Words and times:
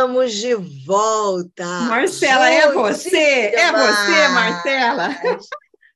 Estamos 0.00 0.32
de 0.32 0.54
volta. 0.86 1.62
Marcela, 1.82 2.48
é 2.48 2.72
você? 2.72 3.52
É 3.54 3.70
você, 3.70 4.28
Marcela? 4.28 5.10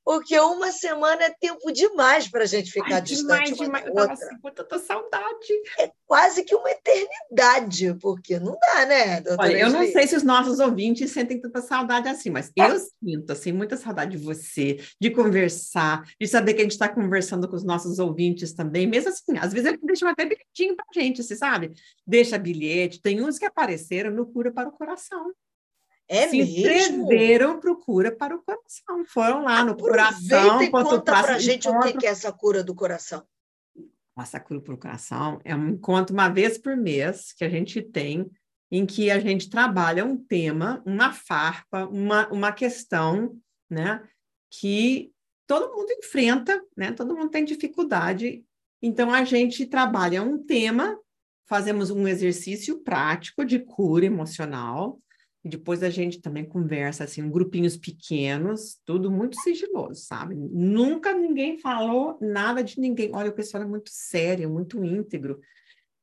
Porque 0.04 0.38
uma 0.38 0.70
semana 0.70 1.24
é 1.24 1.30
tempo 1.30 1.72
demais 1.72 2.28
para 2.28 2.42
a 2.42 2.46
gente 2.46 2.70
ficar 2.70 2.96
Ai, 2.96 3.02
distante 3.02 3.54
demais, 3.54 3.84
demais. 3.84 3.86
Outra. 3.86 4.28
Eu 4.32 4.40
com 4.40 4.50
tanta 4.50 4.78
saudade. 4.78 5.52
É 5.78 5.90
quase 6.06 6.44
que 6.44 6.54
uma 6.54 6.70
eternidade, 6.70 7.94
porque 8.00 8.38
não 8.38 8.56
dá, 8.60 8.86
né, 8.86 9.20
doutora? 9.22 9.48
Olha, 9.48 9.58
eu 9.58 9.70
não 9.70 9.86
sei 9.90 10.06
se 10.06 10.14
os 10.14 10.22
nossos 10.22 10.58
ouvintes 10.58 11.10
sentem 11.10 11.40
tanta 11.40 11.62
saudade 11.62 12.08
assim, 12.08 12.28
mas 12.28 12.52
é. 12.56 12.70
eu 12.70 12.78
sinto, 12.78 13.32
assim, 13.32 13.52
muita 13.52 13.76
saudade 13.76 14.16
de 14.16 14.22
você, 14.22 14.78
de 15.00 15.10
conversar, 15.10 16.04
de 16.20 16.26
saber 16.26 16.54
que 16.54 16.60
a 16.60 16.64
gente 16.64 16.72
está 16.72 16.88
conversando 16.88 17.48
com 17.48 17.56
os 17.56 17.64
nossos 17.64 17.98
ouvintes 17.98 18.52
também, 18.52 18.86
mesmo 18.86 19.08
assim, 19.08 19.38
às 19.38 19.52
vezes 19.52 19.68
eles 19.68 19.80
deixam 19.82 20.08
até 20.08 20.24
bilhetinho 20.24 20.76
para 20.76 20.84
a 20.94 21.00
gente, 21.00 21.22
você 21.22 21.34
sabe? 21.34 21.72
Deixa 22.06 22.36
bilhete, 22.36 23.00
tem 23.00 23.22
uns 23.22 23.38
que 23.38 23.46
apareceram 23.46 24.10
no 24.10 24.26
Cura 24.26 24.52
para 24.52 24.68
o 24.68 24.72
Coração. 24.72 25.32
É 26.08 26.28
se 26.28 26.36
mesmo? 26.36 26.58
inscreveram 26.58 27.58
procura 27.58 28.14
para 28.14 28.36
o 28.36 28.42
coração. 28.42 29.04
Foram 29.06 29.44
lá 29.44 29.64
no 29.64 29.76
coração. 29.76 30.62
E 30.62 30.70
conta 30.70 31.00
para 31.00 31.34
a 31.34 31.38
gente 31.38 31.68
encontro. 31.68 31.90
o 31.90 31.98
que 31.98 32.06
é 32.06 32.10
essa 32.10 32.32
cura 32.32 32.62
do 32.62 32.74
coração. 32.74 33.22
Nossa, 34.16 34.38
cura 34.38 34.60
para 34.60 34.74
o 34.74 34.78
coração 34.78 35.40
é 35.44 35.56
um 35.56 35.70
encontro 35.70 36.14
uma 36.14 36.28
vez 36.28 36.58
por 36.58 36.76
mês 36.76 37.32
que 37.32 37.44
a 37.44 37.48
gente 37.48 37.82
tem, 37.82 38.30
em 38.70 38.86
que 38.86 39.10
a 39.10 39.18
gente 39.18 39.48
trabalha 39.48 40.04
um 40.04 40.16
tema, 40.16 40.82
uma 40.86 41.12
farpa, 41.12 41.86
uma, 41.86 42.28
uma 42.28 42.52
questão, 42.52 43.36
né? 43.68 44.06
Que 44.50 45.12
todo 45.46 45.74
mundo 45.74 45.90
enfrenta, 45.92 46.62
né? 46.76 46.92
Todo 46.92 47.16
mundo 47.16 47.30
tem 47.30 47.44
dificuldade. 47.44 48.44
Então, 48.82 49.12
a 49.12 49.24
gente 49.24 49.66
trabalha 49.66 50.22
um 50.22 50.42
tema, 50.42 50.98
fazemos 51.48 51.90
um 51.90 52.06
exercício 52.06 52.80
prático 52.80 53.44
de 53.44 53.58
cura 53.58 54.04
emocional, 54.04 55.00
e 55.44 55.48
depois 55.48 55.82
a 55.82 55.90
gente 55.90 56.22
também 56.22 56.44
conversa, 56.44 57.04
assim, 57.04 57.28
grupinhos 57.30 57.76
pequenos, 57.76 58.80
tudo 58.86 59.10
muito 59.10 59.38
sigiloso, 59.40 60.00
sabe? 60.00 60.34
Nunca 60.34 61.12
ninguém 61.12 61.58
falou 61.58 62.16
nada 62.18 62.64
de 62.64 62.80
ninguém. 62.80 63.10
Olha, 63.14 63.28
o 63.28 63.34
pessoal 63.34 63.62
é 63.62 63.66
muito 63.66 63.90
sério, 63.92 64.48
muito 64.48 64.82
íntegro. 64.82 65.38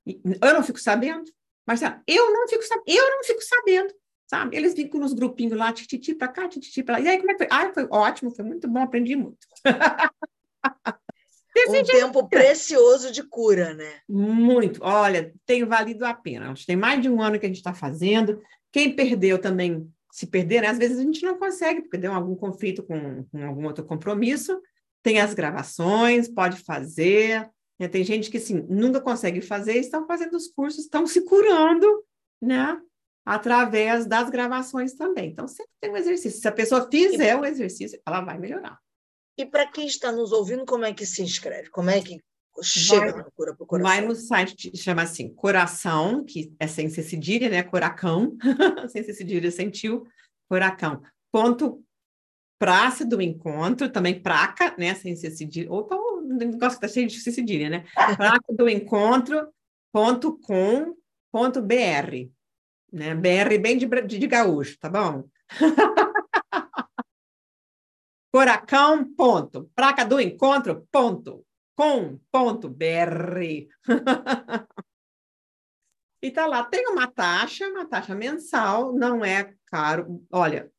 E 0.06 0.22
eu 0.40 0.54
não 0.54 0.62
fico 0.62 0.80
sabendo. 0.80 1.26
Marcela, 1.66 2.04
eu 2.08 2.32
não 2.32 2.48
fico 2.48 2.64
sabendo. 2.64 2.86
Eu 2.88 3.10
não 3.10 3.24
fico 3.24 3.42
sabendo, 3.42 3.94
sabe? 4.30 4.56
Eles 4.56 4.76
ficam 4.76 5.00
nos 5.00 5.14
grupinhos 5.14 5.58
lá, 5.58 5.74
tititi 5.74 6.14
para 6.14 6.28
cá, 6.28 6.48
tititi 6.48 6.84
para 6.84 6.98
lá. 6.98 7.02
E 7.02 7.08
aí, 7.08 7.18
como 7.18 7.32
é 7.32 7.34
que 7.34 7.40
foi? 7.40 7.48
Ah, 7.50 7.74
foi 7.74 7.88
ótimo, 7.90 8.30
foi 8.30 8.46
muito 8.46 8.68
bom, 8.68 8.80
aprendi 8.80 9.16
muito. 9.16 9.40
um 11.68 11.84
tempo 11.84 12.28
precioso 12.30 13.12
de 13.12 13.24
cura, 13.24 13.74
né? 13.74 14.00
Muito. 14.08 14.80
Olha, 14.84 15.34
tem 15.46 15.66
valido 15.66 16.06
a 16.06 16.14
pena. 16.14 16.54
Tem 16.66 16.76
mais 16.76 17.02
de 17.02 17.10
um 17.10 17.22
ano 17.22 17.40
que 17.40 17.46
a 17.46 17.50
gente 17.50 17.58
está 17.58 17.74
fazendo. 17.74 18.42
Quem 18.72 18.96
perdeu 18.96 19.38
também, 19.38 19.90
se 20.12 20.28
perder, 20.28 20.62
né? 20.62 20.68
às 20.68 20.78
vezes 20.78 20.98
a 20.98 21.02
gente 21.02 21.24
não 21.24 21.38
consegue, 21.38 21.82
porque 21.82 21.98
deu 21.98 22.14
algum 22.14 22.36
conflito 22.36 22.84
com, 22.84 23.26
com 23.26 23.46
algum 23.46 23.66
outro 23.66 23.84
compromisso. 23.84 24.62
Tem 25.04 25.20
as 25.20 25.34
gravações, 25.34 26.30
pode 26.30 26.58
fazer. 26.58 27.50
Né? 27.78 27.88
Tem 27.88 28.04
gente 28.04 28.30
que, 28.30 28.38
assim, 28.38 28.66
nunca 28.70 29.02
consegue 29.02 29.42
fazer, 29.42 29.78
estão 29.78 30.08
fazendo 30.08 30.36
os 30.36 30.48
cursos, 30.48 30.84
estão 30.84 31.06
se 31.06 31.22
curando, 31.22 32.04
né? 32.42 32.80
Através 33.26 34.06
das 34.06 34.30
gravações 34.30 34.94
também. 34.94 35.32
Então, 35.32 35.48
sempre 35.48 35.72
tem 35.82 35.92
um 35.92 35.98
exercício. 35.98 36.40
Se 36.40 36.48
a 36.48 36.52
pessoa 36.52 36.88
fizer 36.90 37.36
o 37.36 37.46
exercício, 37.46 38.00
ela 38.06 38.22
vai 38.22 38.38
melhorar. 38.38 38.80
E 39.38 39.46
para 39.46 39.68
quem 39.68 39.88
está 39.88 40.12
nos 40.12 40.32
ouvindo, 40.32 40.66
como 40.66 40.86
é 40.86 40.94
que 40.94 41.06
se 41.06 41.22
inscreve? 41.22 41.70
Como 41.70 41.90
é 41.90 42.02
que 42.02 42.20
chega 42.62 43.12
vai, 43.12 43.24
na 43.24 43.32
cura 43.32 43.56
para 43.56 43.64
o 43.64 43.68
coração? 43.68 43.92
Vai 43.92 44.02
no 44.02 44.16
site, 44.16 44.78
chama 44.78 45.04
assim, 45.04 45.34
Coração, 45.34 46.24
que 46.24 46.54
é 46.60 46.68
sem 46.68 46.90
ser 46.90 47.04
cedilha, 47.04 47.50
né? 47.50 47.64
Coracão, 47.64 48.38
sem 48.90 49.04
ser 49.04 49.14
cedilha, 49.14 49.50
sentiu, 49.52 50.06
Coracão. 50.50 51.02
Ponto 51.32 51.84
praça 52.60 53.04
do 53.04 53.22
encontro, 53.22 53.90
também 53.90 54.22
praca, 54.22 54.76
né? 54.78 54.94
Sem 54.94 55.16
ser 55.16 55.32
cedilha. 55.32 55.72
Opa, 55.72 55.96
o 55.96 56.22
negócio 56.22 56.76
está 56.76 56.88
cheio 56.88 57.08
de 57.08 57.20
cedilha, 57.20 57.70
né? 57.70 57.86
Praca 58.16 58.54
do 58.54 58.70
encontro, 58.70 59.48
ponto 59.92 60.38
com, 60.40 60.96
ponto 61.32 61.62
BR. 61.62 62.30
Né? 62.92 63.16
BR 63.16 63.58
bem 63.60 63.78
de, 63.78 63.88
de, 63.88 64.20
de 64.20 64.28
gaúcho, 64.28 64.78
tá 64.78 64.90
bom? 64.90 65.24
Coracão, 68.32 69.14
ponto. 69.14 69.70
Placa 69.76 70.06
do 70.06 70.20
encontro, 70.20 70.88
ponto. 70.92 71.46
Com, 71.76 72.20
ponto, 72.32 72.70
BR. 72.70 73.68
e 76.22 76.32
tá 76.32 76.46
lá, 76.46 76.64
tem 76.64 76.88
uma 76.88 77.08
taxa, 77.08 77.68
uma 77.68 77.86
taxa 77.86 78.16
mensal, 78.16 78.94
não 78.94 79.26
é 79.26 79.54
caro. 79.66 80.24
Olha, 80.32 80.72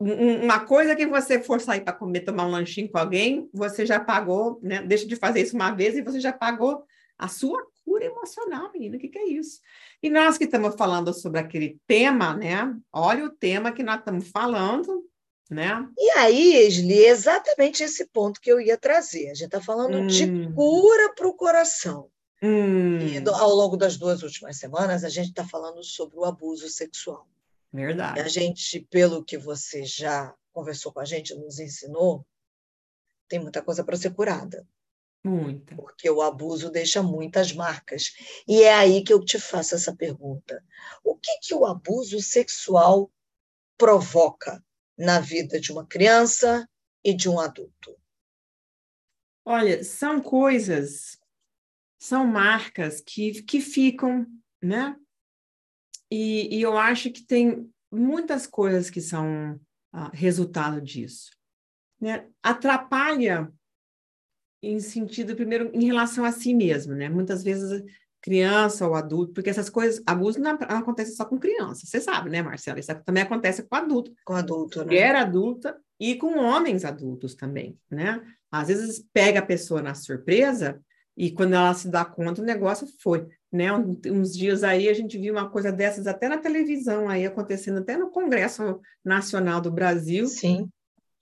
uma 0.00 0.60
coisa 0.60 0.96
que 0.96 1.06
você 1.06 1.40
for 1.40 1.60
sair 1.60 1.82
para 1.82 1.92
comer, 1.92 2.20
tomar 2.22 2.46
um 2.46 2.50
lanchinho 2.50 2.90
com 2.90 2.98
alguém, 2.98 3.48
você 3.52 3.86
já 3.86 4.00
pagou, 4.00 4.58
né? 4.60 4.82
Deixa 4.82 5.06
de 5.06 5.14
fazer 5.14 5.42
isso 5.42 5.54
uma 5.54 5.70
vez 5.70 5.96
e 5.96 6.02
você 6.02 6.18
já 6.18 6.32
pagou 6.32 6.84
a 7.16 7.28
sua 7.28 7.64
cura 7.84 8.04
emocional, 8.04 8.70
menina. 8.72 8.96
O 8.96 8.98
que, 8.98 9.08
que 9.08 9.18
é 9.18 9.28
isso? 9.28 9.60
E 10.02 10.10
nós 10.10 10.36
que 10.36 10.44
estamos 10.44 10.74
falando 10.74 11.12
sobre 11.12 11.38
aquele 11.38 11.78
tema, 11.86 12.34
né? 12.34 12.76
Olha 12.92 13.26
o 13.26 13.30
tema 13.30 13.70
que 13.70 13.84
nós 13.84 13.98
estamos 13.98 14.28
falando, 14.28 15.04
né? 15.52 15.88
E 15.96 16.10
aí, 16.12 16.54
Esli, 16.54 17.04
exatamente 17.04 17.82
esse 17.82 18.06
ponto 18.06 18.40
que 18.40 18.50
eu 18.50 18.60
ia 18.60 18.78
trazer. 18.78 19.30
A 19.30 19.34
gente 19.34 19.46
está 19.46 19.60
falando 19.60 19.98
hum. 19.98 20.06
de 20.06 20.26
cura 20.54 21.14
para 21.14 21.28
o 21.28 21.34
coração. 21.34 22.10
Hum. 22.42 22.98
E 22.98 23.22
ao 23.28 23.50
longo 23.50 23.76
das 23.76 23.96
duas 23.96 24.22
últimas 24.22 24.56
semanas, 24.56 25.04
a 25.04 25.08
gente 25.08 25.28
está 25.28 25.46
falando 25.46 25.84
sobre 25.84 26.18
o 26.18 26.24
abuso 26.24 26.68
sexual. 26.68 27.28
Verdade. 27.72 28.18
E 28.18 28.22
a 28.22 28.28
gente, 28.28 28.80
pelo 28.90 29.24
que 29.24 29.38
você 29.38 29.84
já 29.84 30.34
conversou 30.52 30.92
com 30.92 31.00
a 31.00 31.04
gente, 31.04 31.34
nos 31.34 31.58
ensinou, 31.58 32.26
tem 33.28 33.38
muita 33.38 33.62
coisa 33.62 33.84
para 33.84 33.96
ser 33.96 34.12
curada. 34.12 34.66
Muita. 35.24 35.76
Porque 35.76 36.10
o 36.10 36.20
abuso 36.20 36.68
deixa 36.68 37.02
muitas 37.02 37.52
marcas. 37.52 38.12
E 38.46 38.62
é 38.62 38.74
aí 38.74 39.04
que 39.04 39.12
eu 39.12 39.24
te 39.24 39.38
faço 39.38 39.74
essa 39.74 39.94
pergunta. 39.94 40.62
O 41.04 41.14
que, 41.14 41.38
que 41.40 41.54
o 41.54 41.64
abuso 41.64 42.20
sexual 42.20 43.10
provoca 43.78 44.62
na 44.96 45.20
vida 45.20 45.60
de 45.60 45.72
uma 45.72 45.86
criança 45.86 46.68
e 47.04 47.14
de 47.14 47.28
um 47.28 47.38
adulto? 47.38 47.96
Olha, 49.44 49.82
são 49.82 50.20
coisas, 50.20 51.18
são 51.98 52.26
marcas 52.26 53.00
que, 53.00 53.42
que 53.42 53.60
ficam, 53.60 54.26
né? 54.62 54.96
E, 56.10 56.56
e 56.56 56.62
eu 56.62 56.76
acho 56.76 57.10
que 57.10 57.24
tem 57.24 57.72
muitas 57.90 58.46
coisas 58.46 58.90
que 58.90 59.00
são 59.00 59.60
ah, 59.92 60.10
resultado 60.12 60.80
disso. 60.80 61.30
Né? 62.00 62.28
Atrapalha 62.42 63.52
em 64.62 64.78
sentido, 64.78 65.34
primeiro, 65.34 65.70
em 65.74 65.86
relação 65.86 66.24
a 66.24 66.30
si 66.30 66.54
mesmo, 66.54 66.94
né? 66.94 67.08
Muitas 67.08 67.42
vezes 67.42 67.82
criança 68.22 68.86
ou 68.86 68.94
adulto, 68.94 69.32
porque 69.32 69.50
essas 69.50 69.68
coisas, 69.68 70.00
abuso 70.06 70.38
não, 70.38 70.52
não 70.52 70.78
acontece 70.78 71.16
só 71.16 71.24
com 71.24 71.38
criança, 71.38 71.84
você 71.84 72.00
sabe, 72.00 72.30
né, 72.30 72.40
Marcela? 72.40 72.78
Isso 72.78 72.94
também 73.04 73.24
acontece 73.24 73.64
com 73.64 73.74
adulto. 73.74 74.12
Com 74.24 74.34
adulto, 74.34 74.78
né? 74.78 74.84
Mulher 74.84 75.16
adulta 75.16 75.76
e 75.98 76.14
com 76.14 76.38
homens 76.38 76.84
adultos 76.84 77.34
também, 77.34 77.76
né? 77.90 78.22
Às 78.50 78.68
vezes 78.68 79.04
pega 79.12 79.40
a 79.40 79.46
pessoa 79.46 79.82
na 79.82 79.94
surpresa 79.94 80.80
e 81.16 81.30
quando 81.30 81.54
ela 81.54 81.74
se 81.74 81.88
dá 81.88 82.04
conta, 82.04 82.40
o 82.40 82.44
negócio 82.44 82.86
foi, 83.02 83.26
né? 83.50 83.72
Um, 83.72 84.00
uns 84.06 84.32
dias 84.36 84.62
aí 84.62 84.88
a 84.88 84.94
gente 84.94 85.18
viu 85.18 85.34
uma 85.34 85.50
coisa 85.50 85.72
dessas 85.72 86.06
até 86.06 86.28
na 86.28 86.38
televisão 86.38 87.08
aí 87.08 87.26
acontecendo, 87.26 87.80
até 87.80 87.96
no 87.96 88.10
Congresso 88.10 88.80
Nacional 89.04 89.60
do 89.60 89.70
Brasil. 89.70 90.26
Sim. 90.28 90.70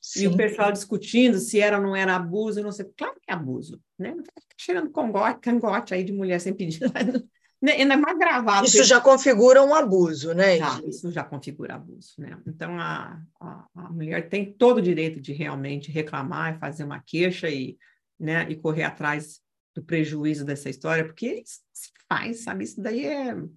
Sim. 0.00 0.24
E 0.24 0.28
o 0.28 0.36
pessoal 0.36 0.72
discutindo 0.72 1.38
se 1.38 1.60
era 1.60 1.76
ou 1.76 1.82
não 1.82 1.94
era 1.94 2.16
abuso, 2.16 2.62
não 2.62 2.72
sei. 2.72 2.86
Claro 2.96 3.14
que 3.20 3.30
é 3.30 3.34
abuso, 3.34 3.80
né? 3.98 4.14
Fica 4.16 4.54
cheirando 4.56 4.90
cangote, 4.90 5.40
cangote 5.40 5.92
aí 5.92 6.02
de 6.02 6.12
mulher 6.12 6.40
sem 6.40 6.54
pedir. 6.54 6.80
Ainda 7.62 7.92
é 7.92 7.96
mais 7.96 8.18
gravado. 8.18 8.66
Isso 8.66 8.82
já 8.84 8.98
configura 8.98 9.62
um 9.62 9.74
abuso, 9.74 10.32
né? 10.32 10.56
Já, 10.56 10.80
isso 10.86 11.12
já 11.12 11.22
configura 11.22 11.74
abuso, 11.74 12.14
né? 12.16 12.40
Então, 12.46 12.78
a, 12.78 13.20
a, 13.38 13.66
a, 13.74 13.90
mulher 13.90 14.30
tem 14.30 14.50
todo 14.50 14.78
o 14.78 14.82
direito 14.82 15.20
de 15.20 15.34
realmente 15.34 15.92
reclamar 15.92 16.58
fazer 16.58 16.84
uma 16.84 17.02
queixa 17.02 17.50
e, 17.50 17.76
né, 18.18 18.50
e 18.50 18.56
correr 18.56 18.84
atrás 18.84 19.42
do 19.74 19.82
prejuízo 19.82 20.42
dessa 20.42 20.70
história, 20.70 21.04
porque 21.04 21.42
se 21.44 21.90
faz, 22.08 22.44
sabe? 22.44 22.64
Isso 22.64 22.80
daí 22.80 23.04
é... 23.04 23.34
O 23.34 23.50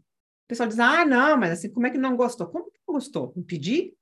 pessoal 0.49 0.67
diz, 0.67 0.79
ah, 0.79 1.05
não, 1.05 1.37
mas 1.37 1.51
assim, 1.51 1.69
como 1.69 1.87
é 1.87 1.89
que 1.89 1.97
não 1.97 2.17
gostou? 2.17 2.47
Como 2.47 2.65
que 2.65 2.79
não 2.85 2.95
gostou? 2.95 3.33
Impedir? 3.37 3.93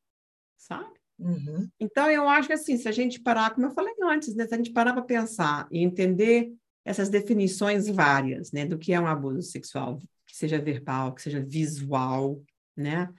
Sabe? 0.57 1.00
Uhum. 1.21 1.69
Então, 1.79 2.09
eu 2.09 2.27
acho 2.27 2.47
que 2.47 2.53
assim, 2.53 2.77
se 2.77 2.87
a 2.87 2.91
gente 2.91 3.19
parar, 3.19 3.53
como 3.53 3.67
eu 3.67 3.71
falei 3.71 3.93
antes, 4.03 4.35
né, 4.35 4.47
se 4.47 4.53
a 4.53 4.57
gente 4.57 4.71
parar 4.71 4.93
para 4.93 5.03
pensar 5.03 5.67
e 5.71 5.83
entender 5.83 6.51
essas 6.83 7.09
definições 7.09 7.87
várias, 7.87 8.51
né, 8.51 8.65
do 8.65 8.77
que 8.77 8.91
é 8.91 8.99
um 8.99 9.07
abuso 9.07 9.41
sexual, 9.43 9.99
que 10.25 10.35
seja 10.35 10.59
verbal, 10.59 11.13
que 11.13 11.21
seja 11.21 11.39
visual, 11.39 12.41
né, 12.75 13.09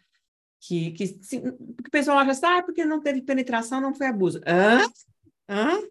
que, 0.60 0.90
que, 0.92 1.06
se, 1.06 1.40
que 1.40 1.48
o 1.48 1.90
pessoal 1.90 2.18
acha 2.18 2.32
assim, 2.32 2.46
ah, 2.46 2.62
porque 2.62 2.84
não 2.84 3.00
teve 3.00 3.22
penetração, 3.22 3.80
não 3.80 3.94
foi 3.94 4.06
abuso. 4.06 4.40
Hã? 4.46 4.80
Hã? 5.48 5.82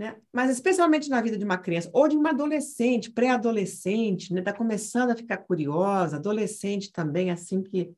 né? 0.00 0.16
Mas 0.32 0.50
especialmente 0.50 1.10
na 1.10 1.20
vida 1.20 1.36
de 1.36 1.44
uma 1.44 1.58
criança 1.58 1.90
ou 1.92 2.08
de 2.08 2.16
uma 2.16 2.30
adolescente, 2.30 3.10
pré-adolescente, 3.10 4.32
né? 4.32 4.40
Está 4.40 4.50
começando 4.50 5.10
a 5.10 5.16
ficar 5.16 5.36
curiosa, 5.36 6.16
adolescente 6.16 6.90
também, 6.90 7.30
assim 7.30 7.62
que 7.62 7.92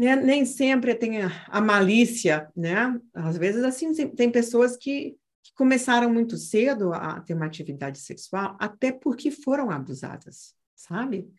né? 0.00 0.16
nem 0.16 0.44
sempre 0.44 0.94
tem 0.94 1.22
a, 1.22 1.46
a, 1.48 1.60
malícia, 1.60 2.50
né? 2.56 2.98
Às 3.12 3.36
vezes 3.36 3.62
assim 3.62 3.92
tem 4.08 4.30
pessoas 4.30 4.76
que, 4.76 5.16
que 5.42 5.52
começaram 5.54 6.12
muito 6.12 6.36
cedo 6.36 6.92
a 6.94 7.20
ter 7.20 7.34
uma 7.34 7.46
atividade 7.46 7.98
sexual, 7.98 8.56
até 8.58 8.90
porque 8.90 9.30
foram 9.30 9.70
abusadas, 9.70 10.54
sabe? 10.74 11.30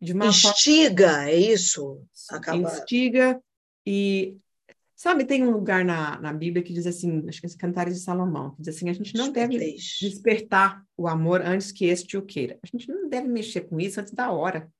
De 0.00 0.12
uma 0.12 0.26
Instiga, 0.26 1.08
forma... 1.08 1.30
é 1.30 1.36
isso? 1.36 2.02
Acaba... 2.30 2.58
Instiga 2.58 3.40
e 3.86 4.36
Sabe, 4.96 5.24
tem 5.24 5.44
um 5.44 5.50
lugar 5.50 5.84
na, 5.84 6.18
na 6.18 6.32
Bíblia 6.32 6.62
que 6.62 6.72
diz 6.72 6.86
assim, 6.86 7.28
acho 7.28 7.40
que 7.40 7.46
é 7.46 7.50
Cantares 7.58 7.94
de 7.94 8.00
Salomão, 8.00 8.52
que 8.52 8.62
diz 8.62 8.74
assim, 8.74 8.88
a 8.88 8.92
gente 8.92 9.14
não 9.14 9.30
deve 9.30 9.58
despertar 10.00 10.82
o 10.96 11.06
amor 11.06 11.42
antes 11.42 11.72
que 11.72 11.84
este 11.84 12.16
o 12.16 12.22
queira. 12.22 12.58
A 12.62 12.66
gente 12.66 12.88
não 12.88 13.08
deve 13.08 13.28
mexer 13.28 13.62
com 13.62 13.78
isso 13.78 14.00
antes 14.00 14.14
da 14.14 14.30
hora. 14.30 14.72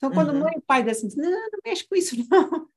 Então, 0.00 0.10
quando 0.10 0.32
uhum. 0.32 0.40
mãe 0.40 0.54
e 0.56 0.60
pai 0.62 0.82
dizem 0.82 1.08
assim, 1.08 1.20
não, 1.20 1.30
não 1.30 1.58
mexe 1.64 1.86
com 1.86 1.94
isso, 1.94 2.16
não. 2.30 2.68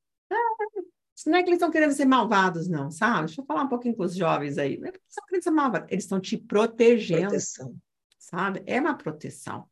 Isso 1.16 1.30
não 1.30 1.38
é 1.38 1.44
que 1.44 1.50
eles 1.50 1.58
estão 1.58 1.72
querendo 1.72 1.94
ser 1.94 2.06
malvados, 2.06 2.68
não, 2.68 2.92
sabe? 2.92 3.28
Deixa 3.28 3.42
eu 3.42 3.46
falar 3.46 3.64
um 3.64 3.70
pouquinho 3.70 3.96
com 3.96 4.04
os 4.04 4.16
jovens 4.16 4.58
aí. 4.58 4.78
Não 4.78 4.88
é 4.88 4.92
que 4.92 4.98
eles 4.98 5.10
estão 5.10 5.26
querendo 5.26 5.44
ser 5.44 5.52
malvados, 5.52 5.92
eles 5.92 6.04
estão 6.04 6.20
te 6.20 6.38
protegendo. 6.38 7.28
Proteção. 7.28 7.76
Sabe? 8.20 8.64
É 8.66 8.80
uma 8.80 8.96
proteção. 8.96 9.66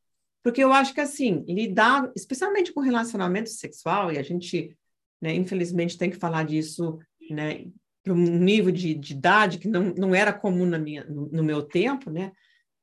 Porque 0.44 0.63
eu 0.63 0.71
acho 0.71 0.94
que, 0.94 1.01
assim, 1.01 1.44
lidar, 1.48 2.12
especialmente 2.15 2.71
com 2.71 2.80
relacionamento 2.80 3.50
sexual, 3.50 4.12
e 4.12 4.18
a 4.18 4.24
gente 4.24 4.75
né? 5.21 5.36
Infelizmente, 5.36 5.97
tem 5.97 6.09
que 6.09 6.18
falar 6.18 6.44
disso 6.44 6.97
né, 7.30 7.68
para 8.04 8.13
um 8.13 8.39
nível 8.39 8.71
de, 8.71 8.95
de, 8.95 9.13
idade 9.13 9.59
que 9.59 9.68
não, 9.68 9.94
não 9.95 10.15
era 10.15 10.33
comum 10.33 10.65
na 10.65 10.80
minha, 10.80 11.04
no, 11.06 11.30
no 11.30 11.44
meu 11.44 11.62
tempo, 11.62 12.09
né? 12.09 12.31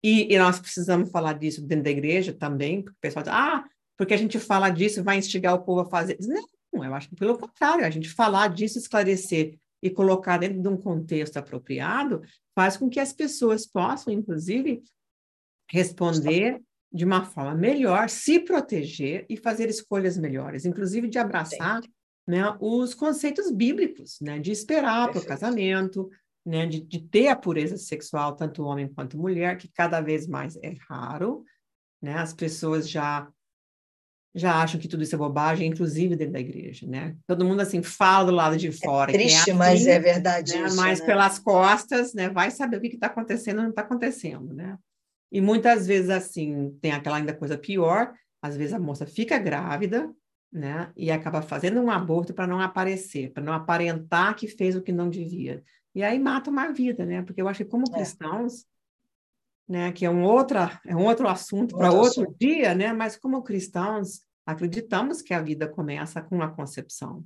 E, 0.03 0.32
e, 0.32 0.38
nós 0.38 0.61
precisamos 0.61 1.11
falar 1.11 1.32
disso 1.32 1.61
dentro 1.61 1.85
da 1.85 1.91
igreja 1.91 2.32
também, 2.32 2.82
porque 2.82 2.97
o 2.97 3.00
pessoal 3.00 3.25
diz, 3.25 3.32
ah, 3.32 3.64
porque 3.99 4.15
a 4.15 4.17
gente 4.17 4.39
fala 4.39 4.71
disso 4.71 5.03
vai 5.03 5.19
instigar 5.19 5.55
o 5.55 5.62
povo 5.62 5.81
a 5.81 5.85
fazer. 5.85 6.17
Não, 6.73 6.85
eu 6.85 6.95
acho 6.95 7.09
que 7.09 7.17
pelo 7.17 7.37
contrário, 7.37 7.85
a 7.85 7.91
gente 7.91 8.09
falar 8.09 8.49
disso, 8.49 8.79
esclarecer 8.79 9.59
e 9.83 9.91
colocar 9.91 10.39
dentro 10.39 10.62
de 10.62 10.69
um 10.69 10.77
contexto 10.77 11.37
apropriado, 11.37 12.23
faz 12.55 12.77
com 12.77 12.89
que 12.89 13.00
as 13.00 13.12
pessoas 13.12 13.67
possam, 13.67 14.12
inclusive, 14.12 14.83
responder 15.69 16.62
de 16.93 17.05
uma 17.05 17.25
forma 17.25 17.55
melhor, 17.55 18.09
se 18.09 18.41
proteger 18.41 19.27
e 19.29 19.37
fazer 19.37 19.69
escolhas 19.69 20.17
melhores, 20.17 20.65
inclusive 20.65 21.09
de 21.09 21.19
abraçar 21.19 21.83
né, 22.27 22.56
os 22.61 22.95
conceitos 22.95 23.50
bíblicos, 23.50 24.19
né, 24.21 24.39
de 24.39 24.50
esperar 24.50 25.11
para 25.11 25.21
o 25.21 25.25
casamento, 25.25 26.09
né, 26.47 26.67
de, 26.67 26.81
de, 26.81 27.00
ter 27.00 27.29
a 27.29 27.37
pureza 27.37 27.77
sexual, 27.77 28.35
tanto 28.37 28.62
homem 28.62 28.89
quanto 28.89 29.19
mulher, 29.19 29.59
que 29.59 29.69
cada 29.69 30.00
vez 30.00 30.27
mais 30.27 30.56
é 30.56 30.75
raro, 30.89 31.45
né, 32.00 32.15
as 32.15 32.33
pessoas 32.33 32.89
já 32.89 33.31
já 34.34 34.62
acham 34.62 34.80
que 34.80 34.88
tudo 34.88 35.02
isso 35.02 35.14
é 35.14 35.19
bobagem, 35.19 35.69
inclusive 35.69 36.14
dentro 36.14 36.34
da 36.34 36.40
igreja, 36.40 36.86
né? 36.86 37.16
Todo 37.26 37.44
mundo 37.44 37.60
assim 37.60 37.82
fala 37.82 38.26
do 38.26 38.32
lado 38.32 38.56
de 38.56 38.69
é 38.69 38.72
fora. 38.72 39.10
É 39.10 39.14
triste, 39.14 39.36
é 39.36 39.40
assim, 39.40 39.52
mas 39.52 39.86
é 39.86 39.98
verdade. 39.98 40.54
Né? 40.54 40.66
Isso, 40.66 40.76
mas 40.76 41.00
né? 41.00 41.06
pelas 41.06 41.38
costas, 41.38 42.14
né? 42.14 42.28
Vai 42.28 42.50
saber 42.50 42.76
o 42.76 42.80
que 42.80 42.88
está 42.88 43.06
acontecendo 43.06 43.58
ou 43.58 43.62
não 43.64 43.70
está 43.70 43.82
acontecendo, 43.82 44.54
né? 44.54 44.78
E 45.30 45.40
muitas 45.40 45.86
vezes 45.86 46.10
assim 46.10 46.76
tem 46.80 46.92
aquela 46.92 47.16
ainda 47.16 47.34
coisa 47.34 47.56
pior. 47.56 48.12
Às 48.40 48.56
vezes 48.56 48.72
a 48.72 48.78
moça 48.78 49.04
fica 49.04 49.38
grávida, 49.38 50.10
né? 50.52 50.90
E 50.96 51.10
acaba 51.10 51.42
fazendo 51.42 51.80
um 51.80 51.90
aborto 51.90 52.32
para 52.32 52.46
não 52.46 52.60
aparecer, 52.60 53.32
para 53.32 53.42
não 53.42 53.52
aparentar 53.52 54.34
que 54.36 54.46
fez 54.46 54.76
o 54.76 54.82
que 54.82 54.92
não 54.92 55.10
devia. 55.10 55.62
E 55.94 56.02
aí 56.02 56.19
mata 56.19 56.50
uma 56.50 56.70
vida, 56.72 57.04
né? 57.04 57.22
Porque 57.22 57.42
eu 57.42 57.48
acho 57.48 57.64
que 57.64 57.70
como 57.70 57.84
é. 57.92 57.98
Né, 59.69 59.93
que 59.93 60.06
é 60.06 60.11
um 60.11 60.25
outra, 60.25 60.81
é 60.87 60.97
um 60.97 61.05
outro 61.05 61.29
assunto 61.29 61.76
para 61.76 61.93
outro, 61.93 62.23
outro 62.23 62.37
dia, 62.41 62.75
né? 62.75 62.93
Mas 62.93 63.17
como 63.17 63.43
cristãos, 63.43 64.23
acreditamos 64.47 65.20
que 65.20 65.35
a 65.35 65.43
vida 65.43 65.69
começa 65.69 66.23
com 66.23 66.41
a 66.41 66.49
concepção, 66.49 67.23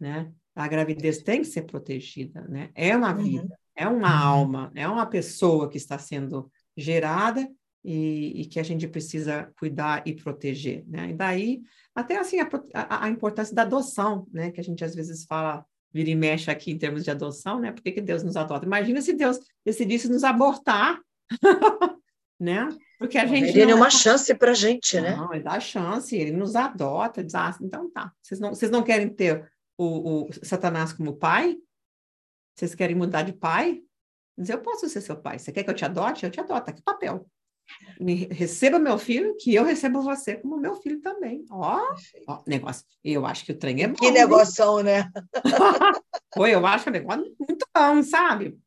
né? 0.00 0.32
A 0.54 0.66
gravidez 0.66 1.18
tem 1.18 1.42
que 1.42 1.46
ser 1.46 1.62
protegida, 1.62 2.42
né? 2.48 2.70
É 2.74 2.96
uma 2.96 3.14
uhum. 3.14 3.22
vida, 3.22 3.42
uhum. 3.42 3.48
é 3.76 3.86
uma 3.86 4.20
uhum. 4.20 4.26
alma, 4.26 4.72
é 4.74 4.88
uma 4.88 5.06
pessoa 5.06 5.68
que 5.68 5.76
está 5.76 5.96
sendo 5.96 6.50
gerada 6.76 7.48
e, 7.84 8.40
e, 8.40 8.46
que 8.46 8.58
a 8.58 8.64
gente 8.64 8.88
precisa 8.88 9.52
cuidar 9.56 10.02
e 10.04 10.12
proteger, 10.12 10.84
né? 10.88 11.10
E 11.10 11.14
daí, 11.14 11.62
até 11.94 12.18
assim, 12.18 12.40
a, 12.40 12.48
a, 12.74 13.04
a, 13.04 13.08
importância 13.08 13.54
da 13.54 13.62
adoção, 13.62 14.26
né? 14.32 14.50
Que 14.50 14.60
a 14.60 14.64
gente 14.64 14.84
às 14.84 14.92
vezes 14.92 15.24
fala, 15.24 15.64
vira 15.92 16.10
e 16.10 16.16
mexe 16.16 16.50
aqui 16.50 16.72
em 16.72 16.78
termos 16.78 17.04
de 17.04 17.12
adoção, 17.12 17.60
né? 17.60 17.70
Por 17.70 17.80
que, 17.80 17.92
que 17.92 18.00
Deus 18.00 18.24
nos 18.24 18.36
adota? 18.36 18.66
Imagina 18.66 19.00
se 19.00 19.12
Deus 19.12 19.38
decidisse 19.64 20.08
nos 20.08 20.24
abortar, 20.24 21.00
né? 22.38 22.68
Porque 22.98 23.18
a 23.18 23.26
gente. 23.26 23.48
Ele 23.48 23.66
não 23.66 23.76
uma 23.76 23.90
chance 23.90 24.34
para 24.34 24.52
a 24.52 24.54
gente, 24.54 25.00
né? 25.00 25.16
Não, 25.16 25.32
ele 25.32 25.42
dá 25.42 25.58
chance, 25.60 26.16
ele 26.16 26.32
nos 26.32 26.56
adota, 26.56 27.22
diz, 27.22 27.34
ah, 27.34 27.56
então 27.60 27.90
tá. 27.90 28.12
Vocês 28.22 28.40
não, 28.40 28.50
vocês 28.50 28.70
não 28.70 28.82
querem 28.82 29.08
ter 29.08 29.50
o, 29.78 30.26
o 30.26 30.28
Satanás 30.42 30.92
como 30.92 31.16
pai? 31.16 31.56
Vocês 32.54 32.74
querem 32.74 32.96
mudar 32.96 33.22
de 33.22 33.32
pai? 33.32 33.82
Diz, 34.36 34.50
eu 34.50 34.60
posso 34.60 34.88
ser 34.88 35.00
seu 35.00 35.16
pai. 35.16 35.38
Você 35.38 35.52
quer 35.52 35.64
que 35.64 35.70
eu 35.70 35.74
te 35.74 35.84
adote? 35.84 36.24
Eu 36.24 36.30
te 36.30 36.40
adoto. 36.40 36.66
Tá 36.66 36.70
aqui 36.72 36.82
papel 36.82 37.26
me 38.00 38.26
receba 38.26 38.78
meu 38.78 38.98
filho, 38.98 39.36
que 39.38 39.54
eu 39.54 39.64
recebo 39.64 40.02
você 40.02 40.36
como 40.36 40.58
meu 40.58 40.74
filho 40.76 41.00
também. 41.00 41.44
Ó, 41.50 41.80
ó 42.26 42.42
negócio. 42.46 42.84
Eu 43.02 43.26
acho 43.26 43.44
que 43.44 43.52
o 43.52 43.58
trem 43.58 43.82
é 43.82 43.88
bom. 43.88 43.94
Que 43.94 44.10
negócio, 44.10 44.82
né? 44.82 45.10
Oi, 46.36 46.54
eu 46.54 46.66
acho 46.66 46.84
que 46.84 46.90
o 46.90 46.92
negócio 46.92 47.24
é 47.24 47.44
muito 47.46 47.66
bom, 47.74 48.02
sabe? 48.02 48.58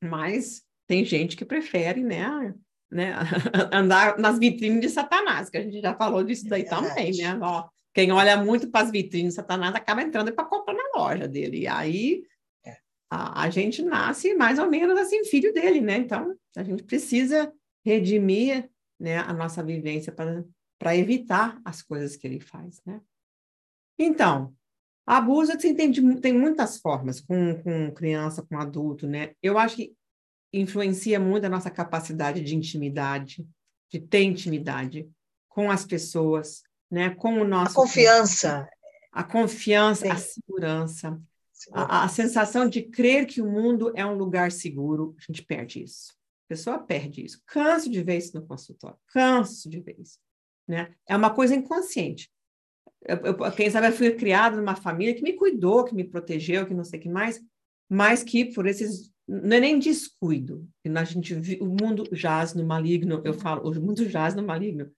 Mas 0.00 0.62
tem 0.92 1.06
gente 1.06 1.38
que 1.38 1.44
prefere, 1.46 2.02
né, 2.02 2.54
né 2.90 3.14
andar 3.72 4.18
nas 4.18 4.38
vitrines 4.38 4.82
de 4.82 4.90
Satanás, 4.90 5.48
que 5.48 5.56
a 5.56 5.62
gente 5.62 5.80
já 5.80 5.94
falou 5.94 6.22
disso 6.22 6.46
daí 6.46 6.60
é 6.60 6.64
também, 6.66 7.16
né? 7.16 7.38
Ó, 7.40 7.66
quem 7.94 8.12
olha 8.12 8.36
muito 8.36 8.70
para 8.70 8.84
as 8.84 8.90
vitrines 8.90 9.30
de 9.30 9.36
Satanás 9.36 9.74
acaba 9.74 10.02
entrando 10.02 10.34
para 10.34 10.44
comprar 10.44 10.74
na 10.74 10.90
loja 10.94 11.26
dele. 11.26 11.60
E 11.60 11.66
aí 11.66 12.24
é. 12.66 12.76
a, 13.10 13.44
a 13.44 13.48
gente 13.48 13.80
nasce 13.80 14.34
mais 14.34 14.58
ou 14.58 14.68
menos 14.68 14.98
assim, 14.98 15.24
filho 15.24 15.50
dele, 15.54 15.80
né? 15.80 15.96
Então 15.96 16.36
a 16.54 16.62
gente 16.62 16.82
precisa 16.82 17.50
redimir 17.82 18.68
né, 19.00 19.16
a 19.16 19.32
nossa 19.32 19.62
vivência 19.62 20.12
para 20.12 20.94
evitar 20.94 21.58
as 21.64 21.80
coisas 21.80 22.16
que 22.16 22.26
ele 22.26 22.38
faz. 22.38 22.82
Né? 22.84 23.00
Então, 23.98 24.54
abuso 25.06 25.52
assim, 25.52 25.74
tem, 25.74 25.90
tem 26.20 26.34
muitas 26.34 26.78
formas, 26.78 27.18
com, 27.18 27.62
com 27.62 27.90
criança, 27.92 28.42
com 28.42 28.58
adulto. 28.58 29.06
Né? 29.06 29.32
Eu 29.42 29.56
acho 29.56 29.76
que 29.76 29.96
influencia 30.52 31.18
muito 31.18 31.44
a 31.44 31.50
nossa 31.50 31.70
capacidade 31.70 32.42
de 32.42 32.54
intimidade, 32.54 33.46
de 33.90 34.00
ter 34.00 34.22
intimidade 34.22 35.08
com 35.48 35.70
as 35.70 35.84
pessoas, 35.84 36.62
né? 36.90 37.10
com 37.10 37.40
o 37.40 37.44
nosso. 37.44 37.72
A 37.72 37.82
confiança. 37.82 38.68
A 39.10 39.24
confiança, 39.24 40.06
Sim. 40.06 40.10
a 40.10 40.16
segurança. 40.16 41.20
A, 41.72 42.04
a, 42.04 42.08
sensação 42.08 42.68
de 42.68 42.82
crer 42.82 43.26
que 43.26 43.40
o 43.40 43.48
mundo 43.48 43.92
é 43.94 44.04
um 44.04 44.14
lugar 44.14 44.50
seguro, 44.50 45.14
a 45.18 45.22
gente 45.24 45.44
perde 45.44 45.82
isso 45.82 46.12
pessoa 46.52 46.78
perde 46.78 47.24
isso. 47.24 47.40
Canso 47.46 47.90
de 47.90 48.02
ver 48.02 48.18
isso 48.18 48.38
no 48.38 48.46
consultório, 48.46 48.98
canso 49.06 49.70
de 49.70 49.80
ver 49.80 49.96
isso. 49.98 50.18
Né? 50.68 50.94
É 51.08 51.16
uma 51.16 51.34
coisa 51.34 51.54
inconsciente. 51.54 52.30
Eu, 53.02 53.16
eu, 53.16 53.52
quem 53.52 53.70
sabe 53.70 53.88
eu 53.88 53.92
fui 53.92 54.10
criada 54.12 54.56
numa 54.56 54.76
família 54.76 55.14
que 55.14 55.22
me 55.22 55.32
cuidou, 55.32 55.84
que 55.84 55.94
me 55.94 56.04
protegeu, 56.04 56.66
que 56.66 56.74
não 56.74 56.84
sei 56.84 57.00
o 57.00 57.02
que 57.02 57.08
mais, 57.08 57.40
mas 57.88 58.22
que 58.22 58.44
por 58.46 58.66
esses 58.66 59.12
não 59.26 59.56
é 59.56 59.60
nem 59.60 59.78
descuido. 59.78 60.68
A 60.84 61.04
gente 61.04 61.34
o 61.60 61.66
mundo 61.66 62.04
jaz 62.12 62.54
no 62.54 62.64
maligno, 62.64 63.22
eu 63.24 63.32
falo, 63.32 63.70
o 63.70 63.80
mundo 63.80 64.08
jaz 64.08 64.34
no 64.34 64.42
maligno. 64.42 64.90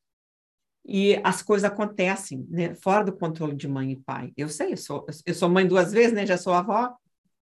E 0.87 1.19
as 1.25 1.43
coisas 1.43 1.71
acontecem, 1.71 2.47
né, 2.50 2.75
fora 2.75 3.05
do 3.05 3.17
controle 3.17 3.55
de 3.55 3.67
mãe 3.67 3.93
e 3.93 3.97
pai. 3.97 4.33
Eu 4.37 4.49
sei, 4.49 4.73
eu 4.73 4.76
sou, 4.76 5.07
eu 5.25 5.35
sou 5.35 5.49
mãe 5.49 5.67
duas 5.67 5.93
vezes, 5.93 6.12
né, 6.12 6.26
já 6.26 6.37
sou 6.37 6.53
avó, 6.53 6.95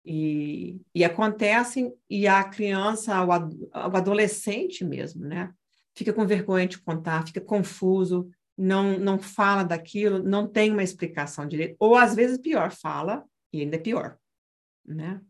e, 0.06 0.80
e 0.94 1.04
acontecem, 1.04 1.94
e 2.10 2.27
a 2.27 2.44
criança, 2.44 3.22
o, 3.24 3.27
o 3.27 3.98
adolescente 3.98 4.86
mesmo, 4.86 5.25
né? 5.25 5.51
Fica 5.96 6.13
com 6.13 6.27
vergonha 6.27 6.68
de 6.68 6.80
contar, 6.80 7.25
fica 7.25 7.42
confuso, 7.42 8.30
não, 8.58 8.98
não 9.00 9.18
fala 9.18 9.63
daquilo, 9.63 10.22
não 10.22 10.48
tem 10.48 10.72
uma 10.72 10.84
explicação 10.84 11.48
direito, 11.48 11.75
ou 11.80 11.96
às 11.96 12.15
vezes 12.15 12.38
pior, 12.38 12.72
fala 12.72 13.24
e 13.51 13.62
ainda 13.62 13.75
é 13.75 13.80
pior, 13.80 14.18
né? 14.88 15.22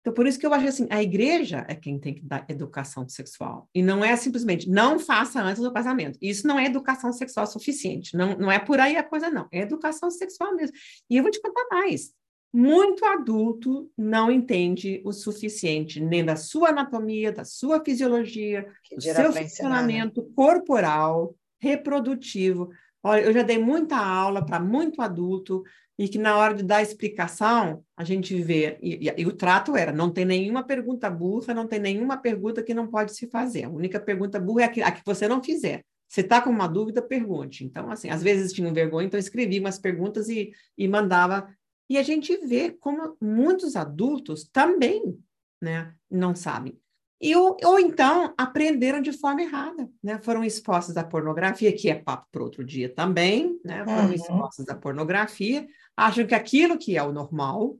Então, 0.00 0.12
por 0.12 0.26
isso 0.26 0.38
que 0.38 0.44
eu 0.44 0.52
acho 0.52 0.66
assim, 0.66 0.88
a 0.90 1.00
igreja 1.00 1.64
é 1.68 1.76
quem 1.76 1.96
tem 1.96 2.12
que 2.12 2.24
dar 2.24 2.44
educação 2.48 3.08
sexual. 3.08 3.68
E 3.72 3.80
não 3.80 4.04
é 4.04 4.16
simplesmente, 4.16 4.68
não 4.68 4.98
faça 4.98 5.40
antes 5.40 5.62
do 5.62 5.72
casamento. 5.72 6.18
Isso 6.20 6.44
não 6.44 6.58
é 6.58 6.66
educação 6.66 7.12
sexual 7.12 7.46
suficiente. 7.46 8.16
Não, 8.16 8.36
não 8.36 8.50
é 8.50 8.58
por 8.58 8.80
aí 8.80 8.96
a 8.96 9.04
coisa, 9.04 9.30
não. 9.30 9.46
É 9.52 9.60
educação 9.60 10.10
sexual 10.10 10.56
mesmo. 10.56 10.76
E 11.08 11.16
eu 11.16 11.22
vou 11.22 11.30
te 11.30 11.40
contar 11.40 11.64
mais 11.70 12.12
muito 12.54 13.04
adulto 13.06 13.90
não 13.96 14.30
entende 14.30 15.00
o 15.06 15.12
suficiente 15.12 15.98
nem 15.98 16.22
da 16.22 16.36
sua 16.36 16.68
anatomia, 16.68 17.32
da 17.32 17.44
sua 17.44 17.82
fisiologia, 17.82 18.68
do 18.94 19.00
seu 19.00 19.32
funcionamento 19.32 20.22
corporal, 20.34 21.34
reprodutivo, 21.58 22.70
Olha, 23.04 23.22
eu 23.22 23.32
já 23.32 23.42
dei 23.42 23.58
muita 23.58 23.96
aula 23.96 24.46
para 24.46 24.60
muito 24.60 25.02
adulto 25.02 25.64
e 25.98 26.08
que 26.08 26.18
na 26.18 26.36
hora 26.36 26.54
de 26.54 26.62
dar 26.62 26.82
explicação, 26.82 27.84
a 27.96 28.02
gente 28.02 28.40
vê, 28.42 28.78
e, 28.82 29.08
e, 29.08 29.14
e, 29.22 29.26
o 29.26 29.32
trato 29.32 29.76
era, 29.76 29.92
não 29.92 30.10
tem 30.10 30.24
nenhuma 30.24 30.64
pergunta 30.64 31.08
burra, 31.10 31.52
não 31.52 31.66
tem 31.66 31.78
nenhuma 31.78 32.16
pergunta 32.16 32.62
que 32.62 32.74
não 32.74 32.88
pode 32.88 33.14
se 33.14 33.28
fazer. 33.28 33.64
A 33.64 33.68
única 33.68 34.00
pergunta 34.00 34.40
burra 34.40 34.62
é 34.62 34.64
a 34.64 34.68
que, 34.68 34.82
a 34.82 34.90
que 34.90 35.02
você 35.04 35.28
não 35.28 35.42
fizer. 35.42 35.84
Você 36.08 36.20
está 36.20 36.40
com 36.42 36.50
uma 36.50 36.66
dúvida, 36.66 37.00
pergunte. 37.00 37.64
Então, 37.64 37.90
assim, 37.90 38.10
às 38.10 38.22
vezes 38.22 38.52
tinham 38.52 38.72
vergonha, 38.72 39.06
então 39.06 39.18
escrevia 39.18 39.60
umas 39.60 39.78
perguntas 39.78 40.28
e, 40.28 40.50
e 40.76 40.88
mandava. 40.88 41.48
E 41.88 41.96
a 41.96 42.02
gente 42.02 42.36
vê 42.46 42.70
como 42.70 43.16
muitos 43.20 43.76
adultos 43.76 44.48
também 44.50 45.18
né, 45.60 45.94
não 46.10 46.34
sabem. 46.34 46.76
E, 47.22 47.36
ou, 47.36 47.56
ou 47.62 47.78
então 47.78 48.34
aprenderam 48.36 49.00
de 49.00 49.12
forma 49.12 49.42
errada, 49.42 49.88
né? 50.02 50.18
Foram 50.22 50.42
expostos 50.42 50.96
à 50.96 51.04
pornografia, 51.04 51.72
que 51.72 51.88
é 51.88 51.94
papo 51.94 52.26
para 52.32 52.42
outro 52.42 52.64
dia 52.64 52.92
também, 52.92 53.60
né? 53.64 53.84
Foram 53.84 54.06
uhum. 54.06 54.12
expostos 54.12 54.68
à 54.68 54.74
pornografia, 54.74 55.68
acham 55.96 56.26
que 56.26 56.34
aquilo 56.34 56.76
que 56.76 56.96
é 56.96 57.02
o 57.02 57.12
normal, 57.12 57.78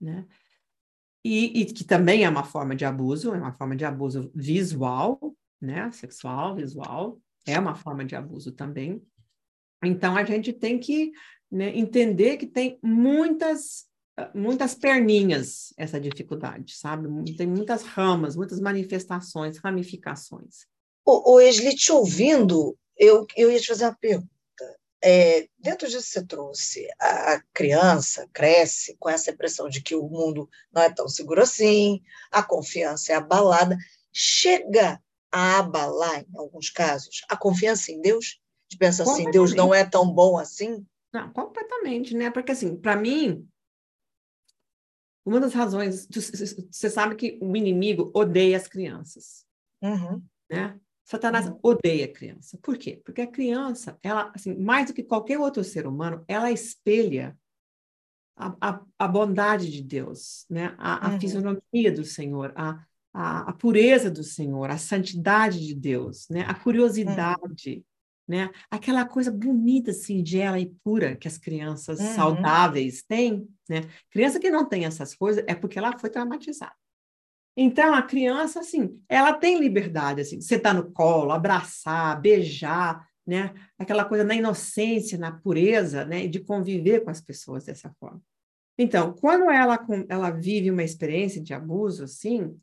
né? 0.00 0.24
E, 1.24 1.60
e, 1.60 1.64
que 1.66 1.82
também 1.82 2.24
é 2.24 2.28
uma 2.28 2.44
forma 2.44 2.76
de 2.76 2.84
abuso, 2.84 3.34
é 3.34 3.38
uma 3.38 3.52
forma 3.52 3.74
de 3.74 3.84
abuso 3.84 4.30
visual, 4.32 5.18
né? 5.60 5.90
Sexual, 5.90 6.54
visual, 6.54 7.20
é 7.44 7.58
uma 7.58 7.74
forma 7.74 8.04
de 8.04 8.14
abuso 8.14 8.52
também. 8.52 9.02
Então 9.84 10.16
a 10.16 10.22
gente 10.22 10.52
tem 10.52 10.78
que 10.78 11.10
né, 11.50 11.76
entender 11.76 12.36
que 12.36 12.46
tem 12.46 12.78
muitas 12.80 13.89
muitas 14.34 14.74
perninhas 14.74 15.72
essa 15.76 16.00
dificuldade, 16.00 16.76
sabe? 16.76 17.08
Tem 17.36 17.46
muitas 17.46 17.82
ramas, 17.82 18.36
muitas 18.36 18.60
manifestações, 18.60 19.58
ramificações. 19.58 20.66
O, 21.04 21.34
o 21.34 21.40
Esli, 21.40 21.74
te 21.74 21.92
ouvindo, 21.92 22.76
eu, 22.96 23.26
eu 23.36 23.50
ia 23.50 23.60
te 23.60 23.68
fazer 23.68 23.84
uma 23.84 23.96
pergunta. 23.98 24.28
É, 25.02 25.48
dentro 25.58 25.88
disso 25.88 26.06
que 26.06 26.12
você 26.12 26.26
trouxe, 26.26 26.86
a 27.00 27.42
criança 27.54 28.28
cresce 28.32 28.96
com 28.98 29.08
essa 29.08 29.30
impressão 29.30 29.68
de 29.68 29.80
que 29.80 29.94
o 29.94 30.06
mundo 30.06 30.48
não 30.70 30.82
é 30.82 30.90
tão 30.90 31.08
seguro 31.08 31.40
assim, 31.42 32.02
a 32.30 32.42
confiança 32.42 33.12
é 33.12 33.16
abalada, 33.16 33.78
chega 34.12 35.00
a 35.32 35.58
abalar, 35.58 36.20
em 36.20 36.38
alguns 36.38 36.68
casos, 36.68 37.22
a 37.28 37.36
confiança 37.36 37.90
em 37.92 38.00
Deus? 38.00 38.38
De 38.68 38.76
pensar 38.76 39.02
assim, 39.02 39.28
Deus 39.30 39.54
não 39.54 39.74
é 39.74 39.84
tão 39.84 40.12
bom 40.12 40.38
assim? 40.38 40.86
Não, 41.12 41.32
completamente, 41.32 42.14
né? 42.14 42.30
Porque, 42.30 42.52
assim, 42.52 42.76
para 42.76 42.94
mim, 42.94 43.48
uma 45.24 45.40
das 45.40 45.52
razões, 45.52 46.08
você 46.08 46.90
sabe 46.90 47.14
que 47.14 47.38
o 47.40 47.56
inimigo 47.56 48.10
odeia 48.14 48.56
as 48.56 48.66
crianças, 48.66 49.44
uhum. 49.82 50.22
né? 50.50 50.78
Satanás 51.04 51.48
uhum. 51.48 51.58
odeia 51.62 52.04
a 52.04 52.12
criança. 52.12 52.56
Por 52.62 52.78
quê? 52.78 53.00
Porque 53.04 53.20
a 53.20 53.26
criança, 53.26 53.98
ela, 54.00 54.30
assim, 54.34 54.54
mais 54.54 54.86
do 54.86 54.94
que 54.94 55.02
qualquer 55.02 55.38
outro 55.38 55.64
ser 55.64 55.86
humano, 55.86 56.24
ela 56.28 56.52
espelha 56.52 57.36
a, 58.36 58.56
a, 58.60 58.80
a 58.98 59.08
bondade 59.08 59.70
de 59.70 59.82
Deus, 59.82 60.46
né? 60.48 60.74
A, 60.78 61.08
a 61.08 61.10
uhum. 61.10 61.20
fisionomia 61.20 61.92
do 61.92 62.04
Senhor, 62.04 62.52
a, 62.56 62.86
a, 63.12 63.50
a, 63.50 63.52
pureza 63.52 64.10
do 64.10 64.22
Senhor, 64.22 64.70
a 64.70 64.78
santidade 64.78 65.66
de 65.66 65.74
Deus, 65.74 66.28
né? 66.28 66.44
A 66.46 66.54
curiosidade, 66.54 67.84
né? 68.30 68.48
Aquela 68.70 69.04
coisa 69.04 69.28
bonita, 69.28 69.92
singela 69.92 70.60
e 70.60 70.72
pura 70.84 71.16
que 71.16 71.26
as 71.26 71.36
crianças 71.36 71.98
uhum. 71.98 72.14
saudáveis 72.14 73.02
têm, 73.02 73.44
né? 73.68 73.80
Criança 74.08 74.38
que 74.38 74.48
não 74.52 74.64
tem 74.64 74.84
essas 74.84 75.16
coisas 75.16 75.42
é 75.48 75.54
porque 75.54 75.76
ela 75.76 75.98
foi 75.98 76.08
traumatizada. 76.08 76.72
Então, 77.56 77.92
a 77.92 78.02
criança, 78.02 78.60
assim, 78.60 79.02
ela 79.08 79.32
tem 79.32 79.58
liberdade, 79.58 80.20
assim, 80.20 80.38
tá 80.60 80.72
no 80.72 80.92
colo, 80.92 81.32
abraçar, 81.32 82.20
beijar, 82.20 83.04
né? 83.26 83.52
Aquela 83.76 84.04
coisa 84.04 84.22
na 84.22 84.36
inocência, 84.36 85.18
na 85.18 85.32
pureza, 85.32 86.04
né? 86.04 86.28
De 86.28 86.38
conviver 86.38 87.00
com 87.00 87.10
as 87.10 87.20
pessoas 87.20 87.64
dessa 87.64 87.92
forma. 87.98 88.22
Então, 88.78 89.12
quando 89.12 89.50
ela, 89.50 89.76
ela 90.08 90.30
vive 90.30 90.70
uma 90.70 90.84
experiência 90.84 91.42
de 91.42 91.52
abuso, 91.52 92.04
assim, 92.04 92.56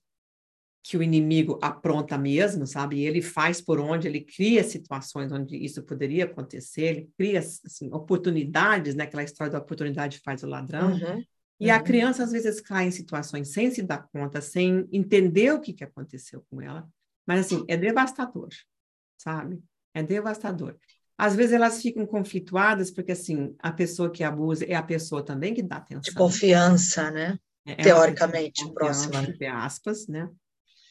que 0.87 0.95
o 0.95 1.03
inimigo 1.03 1.59
apronta 1.61 2.17
mesmo, 2.17 2.65
sabe? 2.65 3.03
Ele 3.03 3.21
faz 3.21 3.59
por 3.59 3.77
onde, 3.77 4.07
ele 4.07 4.21
cria 4.21 4.63
situações 4.63 5.29
onde 5.33 5.57
isso 5.57 5.83
poderia 5.83 6.23
acontecer, 6.23 6.83
ele 6.83 7.09
cria 7.17 7.39
assim, 7.39 7.89
oportunidades, 7.91 8.95
né? 8.95 9.03
Aquela 9.03 9.23
história 9.23 9.51
da 9.51 9.59
oportunidade 9.59 10.21
faz 10.23 10.43
o 10.43 10.47
ladrão. 10.47 10.93
Uhum, 10.93 11.21
e 11.59 11.67
uhum. 11.67 11.75
a 11.75 11.79
criança 11.81 12.23
às 12.23 12.31
vezes 12.31 12.61
cai 12.61 12.87
em 12.87 12.91
situações 12.91 13.51
sem 13.51 13.69
se 13.69 13.83
dar 13.83 14.07
conta, 14.13 14.39
sem 14.39 14.87
entender 14.89 15.51
o 15.51 15.59
que, 15.59 15.73
que 15.73 15.83
aconteceu 15.83 16.41
com 16.49 16.61
ela. 16.61 16.87
Mas 17.25 17.41
assim, 17.41 17.65
é 17.67 17.75
devastador, 17.75 18.47
sabe? 19.17 19.61
É 19.93 20.01
devastador. 20.01 20.77
Às 21.17 21.35
vezes 21.35 21.51
elas 21.51 21.81
ficam 21.81 22.05
conflituadas 22.05 22.91
porque 22.91 23.11
assim, 23.11 23.53
a 23.59 23.73
pessoa 23.73 24.09
que 24.09 24.23
abusa 24.23 24.63
é 24.63 24.75
a 24.75 24.83
pessoa 24.83 25.21
também 25.21 25.53
que 25.53 25.61
dá 25.61 25.77
atenção. 25.77 25.99
De 25.99 26.13
confiança, 26.13 27.11
né? 27.11 27.37
É, 27.65 27.73
é 27.73 27.75
Teoricamente, 27.75 28.71
próxima. 28.71 29.21
Entre 29.21 29.47
aspas, 29.47 30.07
né? 30.07 30.29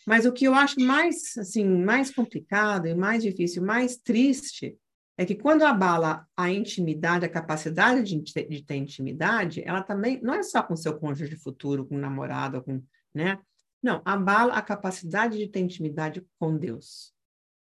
Mas 0.06 0.24
o 0.24 0.32
que 0.32 0.44
eu 0.44 0.54
acho 0.54 0.80
mais, 0.80 1.36
assim, 1.36 1.64
mais 1.64 2.14
complicado 2.14 2.86
e 2.86 2.94
mais 2.94 3.24
difícil, 3.24 3.62
mais 3.62 3.96
triste, 3.96 4.78
é 5.18 5.24
que 5.24 5.34
quando 5.34 5.62
abala 5.62 6.26
a 6.36 6.50
intimidade, 6.50 7.24
a 7.24 7.28
capacidade 7.28 8.02
de, 8.04 8.46
de 8.46 8.62
ter 8.62 8.76
intimidade, 8.76 9.62
ela 9.66 9.82
também 9.82 10.20
não 10.22 10.34
é 10.34 10.42
só 10.42 10.62
com 10.62 10.76
seu 10.76 10.96
cônjuge 10.96 11.36
futuro, 11.36 11.86
com 11.86 11.96
o 11.96 11.98
namorado, 12.00 12.62
com, 12.62 12.82
né? 13.12 13.38
Não, 13.82 14.00
abala 14.04 14.54
a 14.54 14.62
capacidade 14.62 15.38
de 15.38 15.48
ter 15.48 15.60
intimidade 15.60 16.24
com 16.38 16.56
Deus. 16.56 17.15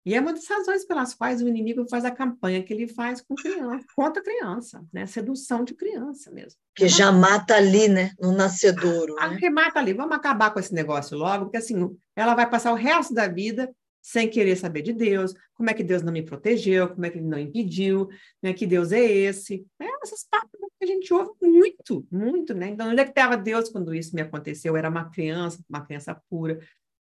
E 0.06 0.14
é 0.14 0.20
uma 0.20 0.32
das 0.32 0.46
razões 0.46 0.84
pelas 0.84 1.14
quais 1.14 1.42
o 1.42 1.48
inimigo 1.48 1.84
faz 1.90 2.04
a 2.04 2.12
campanha 2.12 2.62
que 2.62 2.72
ele 2.72 2.86
faz 2.86 3.20
com 3.20 3.34
criança, 3.34 3.84
contra 3.96 4.22
a 4.22 4.25
criança, 4.25 4.86
né? 4.92 5.04
Sedução 5.04 5.64
de 5.64 5.75
criança 5.75 6.30
mesmo. 6.30 6.60
Que 6.76 6.86
já 6.86 7.10
mata 7.10 7.56
ali, 7.56 7.88
né? 7.88 8.12
No 8.20 8.30
nascedouro. 8.30 9.16
Ah, 9.18 9.30
né? 9.30 9.36
Que 9.36 9.50
mata 9.50 9.80
ali. 9.80 9.92
Vamos 9.92 10.16
acabar 10.16 10.52
com 10.52 10.60
esse 10.60 10.72
negócio 10.72 11.18
logo, 11.18 11.46
porque 11.46 11.56
assim, 11.56 11.75
ela 12.14 12.36
vai 12.36 12.48
passar 12.48 12.70
o 12.70 12.76
resto 12.76 13.12
da 13.12 13.26
vida 13.26 13.75
sem 14.00 14.30
querer 14.30 14.54
saber 14.54 14.82
de 14.82 14.92
Deus, 14.92 15.34
como 15.52 15.68
é 15.68 15.75
que 15.75 15.82
Deus 15.82 16.00
não 16.00 16.12
me 16.12 16.22
protegeu, 16.22 16.88
como 16.88 17.04
é 17.04 17.10
que 17.10 17.18
ele 17.18 17.26
não 17.26 17.40
impediu, 17.40 18.08
né? 18.40 18.52
Que 18.52 18.64
Deus 18.64 18.92
é 18.92 19.02
esse. 19.02 19.66
É, 19.80 19.86
essas 20.04 20.25
papos 20.30 20.60
que 20.78 20.84
a 20.84 20.86
gente 20.86 21.12
ouve 21.12 21.32
muito, 21.42 22.06
muito, 22.12 22.54
né? 22.54 22.68
Então, 22.68 22.88
onde 22.88 23.00
é 23.00 23.04
que 23.04 23.10
estava 23.10 23.36
Deus 23.36 23.68
quando 23.70 23.92
isso 23.92 24.14
me 24.14 24.22
aconteceu? 24.22 24.75
Eu 24.75 24.76
era 24.76 24.88
uma 24.88 25.10
criança, 25.10 25.58
uma 25.68 25.84
criança 25.84 26.14
pura. 26.30 26.60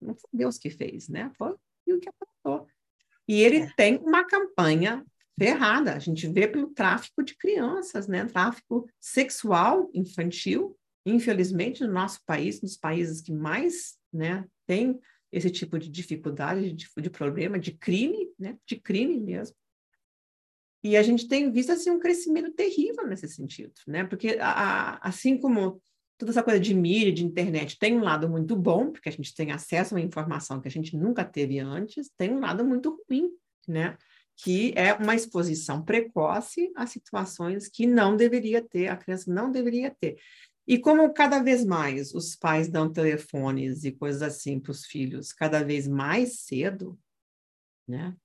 Não 0.01 0.15
foi 0.15 0.29
Deus 0.31 0.57
que 0.57 0.69
fez, 0.69 1.09
né? 1.09 1.29
Foi 1.37 1.51
o 1.51 1.99
que 1.99 2.07
aconteceu. 2.07 2.73
E 3.27 3.41
ele 3.41 3.57
é. 3.57 3.73
tem 3.75 3.97
uma 3.97 4.23
campanha 4.23 5.05
ferrada. 5.37 5.93
A 5.93 5.99
gente 5.99 6.27
vê 6.27 6.47
pelo 6.47 6.67
tráfico 6.67 7.23
de 7.23 7.35
crianças, 7.35 8.07
né? 8.07 8.25
Tráfico 8.25 8.87
sexual 8.99 9.89
infantil, 9.93 10.77
infelizmente, 11.05 11.83
no 11.83 11.91
nosso 11.91 12.19
país, 12.25 12.61
nos 12.61 12.77
países 12.77 13.21
que 13.21 13.31
mais, 13.31 13.97
né, 14.11 14.45
tem 14.65 14.99
esse 15.31 15.51
tipo 15.51 15.77
de 15.77 15.89
dificuldade, 15.89 16.71
de, 16.71 16.87
de 16.97 17.09
problema, 17.09 17.59
de 17.59 17.71
crime, 17.73 18.31
né? 18.39 18.57
De 18.65 18.75
crime 18.77 19.19
mesmo. 19.19 19.55
E 20.83 20.95
a 20.95 21.01
gente 21.01 21.27
tem 21.27 21.51
visto 21.51 21.71
assim 21.71 21.89
um 21.89 21.99
crescimento 21.99 22.51
terrível 22.51 23.07
nesse 23.07 23.27
sentido, 23.27 23.73
né? 23.87 24.03
Porque 24.03 24.37
a, 24.39 24.99
assim 25.05 25.37
como 25.37 25.81
toda 26.17 26.31
essa 26.31 26.43
coisa 26.43 26.59
de 26.59 26.73
mídia, 26.73 27.11
de 27.11 27.25
internet, 27.25 27.77
tem 27.77 27.97
um 27.97 28.03
lado 28.03 28.29
muito 28.29 28.55
bom, 28.55 28.91
porque 28.91 29.09
a 29.09 29.11
gente 29.11 29.33
tem 29.33 29.51
acesso 29.51 29.93
a 29.93 29.97
uma 29.97 30.05
informação 30.05 30.61
que 30.61 30.67
a 30.67 30.71
gente 30.71 30.95
nunca 30.95 31.23
teve 31.23 31.59
antes, 31.59 32.09
tem 32.17 32.31
um 32.31 32.39
lado 32.39 32.63
muito 32.63 33.03
ruim, 33.09 33.29
né? 33.67 33.97
Que 34.37 34.73
é 34.75 34.93
uma 34.93 35.15
exposição 35.15 35.83
precoce 35.83 36.71
a 36.75 36.85
situações 36.85 37.67
que 37.67 37.85
não 37.85 38.15
deveria 38.15 38.61
ter, 38.61 38.87
a 38.87 38.97
criança 38.97 39.33
não 39.33 39.51
deveria 39.51 39.95
ter. 39.99 40.17
E 40.67 40.79
como 40.79 41.13
cada 41.13 41.43
vez 41.43 41.63
mais 41.63 42.13
os 42.13 42.35
pais 42.35 42.67
dão 42.67 42.91
telefones 42.91 43.83
e 43.83 43.91
coisas 43.91 44.21
assim 44.21 44.59
para 44.59 44.71
os 44.71 44.85
filhos, 44.85 45.31
cada 45.31 45.63
vez 45.63 45.87
mais 45.87 46.39
cedo, 46.39 46.97
né? 47.87 48.15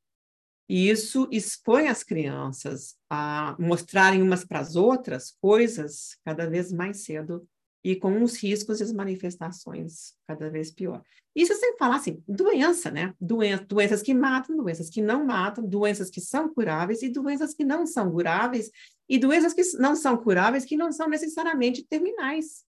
E 0.68 0.88
isso 0.88 1.28
expõe 1.32 1.88
as 1.88 2.04
crianças 2.04 2.96
a 3.10 3.56
mostrarem 3.58 4.22
umas 4.22 4.44
para 4.44 4.60
as 4.60 4.76
outras 4.76 5.32
coisas 5.40 6.16
cada 6.24 6.48
vez 6.48 6.70
mais 6.72 7.02
cedo 7.02 7.46
e 7.82 7.96
com 7.96 8.22
os 8.22 8.36
riscos 8.36 8.80
e 8.80 8.82
as 8.82 8.92
manifestações 8.92 10.14
cada 10.26 10.50
vez 10.50 10.70
pior. 10.70 11.02
Isso 11.34 11.54
sem 11.54 11.76
falar 11.78 11.96
assim, 11.96 12.22
doença, 12.26 12.90
né? 12.90 13.14
Doen 13.20 13.64
doenças 13.68 14.02
que 14.02 14.12
matam, 14.12 14.56
doenças 14.56 14.90
que 14.90 15.00
não 15.00 15.24
matam, 15.24 15.64
doenças 15.64 16.10
que 16.10 16.20
são 16.20 16.52
curáveis 16.52 17.02
e 17.02 17.08
doenças 17.08 17.54
que 17.54 17.64
não 17.64 17.86
são 17.86 18.10
curáveis 18.10 18.70
e 19.08 19.18
doenças 19.18 19.54
que 19.54 19.62
não 19.78 19.94
são 19.94 20.16
curáveis 20.16 20.64
que 20.64 20.76
não 20.76 20.90
são 20.90 21.08
necessariamente 21.08 21.84
terminais, 21.84 22.64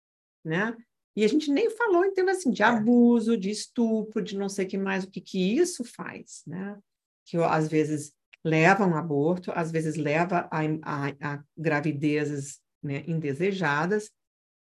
né? 0.46 0.76
E 1.16 1.26
a 1.26 1.28
gente 1.28 1.52
nem 1.52 1.70
falou 1.70 2.06
em 2.06 2.14
termos 2.14 2.38
assim 2.38 2.52
de 2.52 2.64
é. 2.64 2.66
abuso, 2.66 3.36
de 3.36 3.50
estupro, 3.50 4.22
de 4.22 4.38
não 4.38 4.48
sei 4.48 4.66
que 4.66 4.78
mais, 4.78 5.04
o 5.04 5.10
que 5.10 5.20
que 5.20 5.58
isso 5.58 5.84
faz, 5.84 6.44
né? 6.46 6.78
Que 7.26 7.38
às 7.38 7.68
vezes 7.68 8.14
leva 8.44 8.84
a 8.84 8.88
um 8.88 8.96
aborto, 8.96 9.52
às 9.54 9.72
vezes 9.72 9.96
leva 9.96 10.48
a, 10.52 10.62
a, 10.82 11.34
a 11.34 11.44
gravidezes 11.58 12.60
né, 12.82 13.04
indesejadas, 13.08 14.10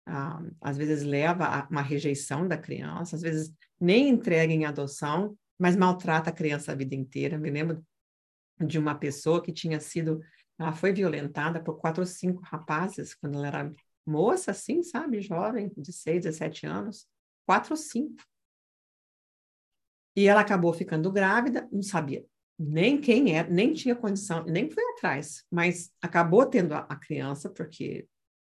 ah, 0.05 0.41
às 0.61 0.77
vezes 0.77 1.03
leva 1.03 1.45
a 1.45 1.67
uma 1.69 1.81
rejeição 1.81 2.47
da 2.47 2.57
criança, 2.57 3.15
às 3.15 3.21
vezes 3.21 3.53
nem 3.79 4.09
entrega 4.09 4.53
em 4.53 4.65
adoção, 4.65 5.37
mas 5.57 5.75
maltrata 5.75 6.29
a 6.29 6.33
criança 6.33 6.71
a 6.71 6.75
vida 6.75 6.95
inteira. 6.95 7.37
Me 7.37 7.49
lembro 7.49 7.85
de 8.59 8.77
uma 8.77 8.95
pessoa 8.95 9.41
que 9.41 9.51
tinha 9.51 9.79
sido 9.79 10.21
Ela 10.59 10.73
foi 10.73 10.93
violentada 10.93 11.61
por 11.63 11.77
quatro 11.79 12.01
ou 12.01 12.07
cinco 12.07 12.41
rapazes 12.43 13.15
quando 13.15 13.37
ela 13.37 13.47
era 13.47 13.73
moça, 14.05 14.51
assim, 14.51 14.83
sabe? 14.83 15.21
Jovem, 15.21 15.71
de 15.77 15.91
seis, 15.93 16.23
17 16.23 16.65
anos. 16.65 17.07
Quatro 17.45 17.73
ou 17.73 17.77
cinco. 17.77 18.23
E 20.15 20.27
ela 20.27 20.41
acabou 20.41 20.71
ficando 20.73 21.11
grávida, 21.11 21.67
não 21.71 21.81
sabia 21.81 22.25
nem 22.57 22.99
quem 22.99 23.37
é, 23.37 23.47
nem 23.47 23.73
tinha 23.73 23.95
condição, 23.95 24.43
nem 24.45 24.69
foi 24.69 24.83
atrás, 24.91 25.43
mas 25.51 25.91
acabou 26.01 26.45
tendo 26.45 26.73
a, 26.73 26.79
a 26.79 26.95
criança, 26.95 27.49
porque 27.49 28.07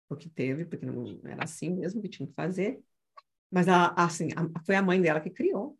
porque 0.08 0.28
teve, 0.28 0.64
porque 0.64 0.86
não 0.86 1.20
era 1.24 1.44
assim 1.44 1.70
mesmo 1.70 2.00
que 2.00 2.08
tinha 2.08 2.26
que 2.26 2.34
fazer. 2.34 2.80
Mas 3.50 3.68
ela, 3.68 3.94
assim, 3.96 4.28
a, 4.36 4.60
foi 4.64 4.74
a 4.74 4.82
mãe 4.82 5.00
dela 5.00 5.20
que 5.20 5.30
criou. 5.30 5.76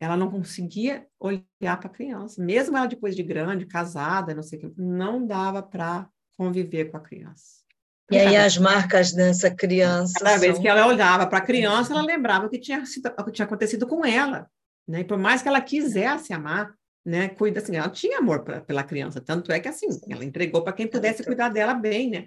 Ela 0.00 0.16
não 0.16 0.30
conseguia 0.30 1.06
olhar 1.18 1.78
para 1.78 1.86
a 1.86 1.92
criança, 1.92 2.42
mesmo 2.42 2.76
ela 2.76 2.86
depois 2.86 3.14
de 3.14 3.22
grande, 3.22 3.64
casada, 3.64 4.34
não 4.34 4.42
sei 4.42 4.58
o 4.58 4.62
que, 4.70 4.80
não 4.80 5.24
dava 5.24 5.62
para 5.62 6.08
conviver 6.36 6.90
com 6.90 6.96
a 6.96 7.00
criança. 7.00 7.64
E 8.10 8.18
aí 8.18 8.36
as 8.36 8.58
marcas 8.58 9.12
dessa 9.12 9.50
criança. 9.50 10.12
Cada 10.18 10.32
são... 10.32 10.40
vez 10.40 10.58
que 10.58 10.68
ela 10.68 10.86
olhava 10.86 11.26
para 11.26 11.38
a 11.38 11.44
criança, 11.44 11.92
ela 11.92 12.02
lembrava 12.02 12.46
o 12.46 12.50
que 12.50 12.58
tinha, 12.58 12.82
o 12.82 13.24
que 13.24 13.32
tinha 13.32 13.46
acontecido 13.46 13.86
com 13.86 14.04
ela. 14.04 14.50
Né? 14.86 15.00
E 15.00 15.04
por 15.04 15.16
mais 15.16 15.40
que 15.40 15.48
ela 15.48 15.60
quisesse 15.60 16.32
amar, 16.32 16.74
né, 17.04 17.28
cuida 17.28 17.60
assim, 17.60 17.76
ela 17.76 17.88
tinha 17.88 18.18
amor 18.18 18.44
pra, 18.44 18.60
pela 18.60 18.82
criança, 18.82 19.20
tanto 19.20 19.52
é 19.52 19.60
que 19.60 19.68
assim, 19.68 19.88
ela 20.08 20.24
entregou 20.24 20.62
para 20.62 20.72
quem 20.72 20.86
pudesse 20.86 21.22
cuidar 21.22 21.50
dela 21.50 21.74
bem, 21.74 22.10
né? 22.10 22.26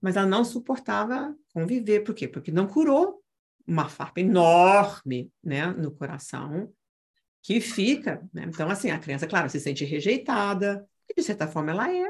Mas 0.00 0.16
ela 0.16 0.26
não 0.26 0.44
suportava 0.44 1.34
conviver, 1.52 2.00
por 2.00 2.14
quê? 2.14 2.28
Porque 2.28 2.52
não 2.52 2.66
curou 2.66 3.22
uma 3.66 3.88
farpa 3.88 4.20
enorme, 4.20 5.32
né, 5.42 5.66
no 5.66 5.90
coração, 5.90 6.72
que 7.42 7.60
fica, 7.60 8.22
né? 8.32 8.44
Então, 8.46 8.68
assim, 8.68 8.90
a 8.90 8.98
criança, 8.98 9.26
claro, 9.26 9.48
se 9.48 9.60
sente 9.60 9.84
rejeitada, 9.84 10.86
e 11.08 11.14
de 11.14 11.22
certa 11.22 11.46
forma 11.48 11.70
ela 11.70 11.92
é, 11.92 12.08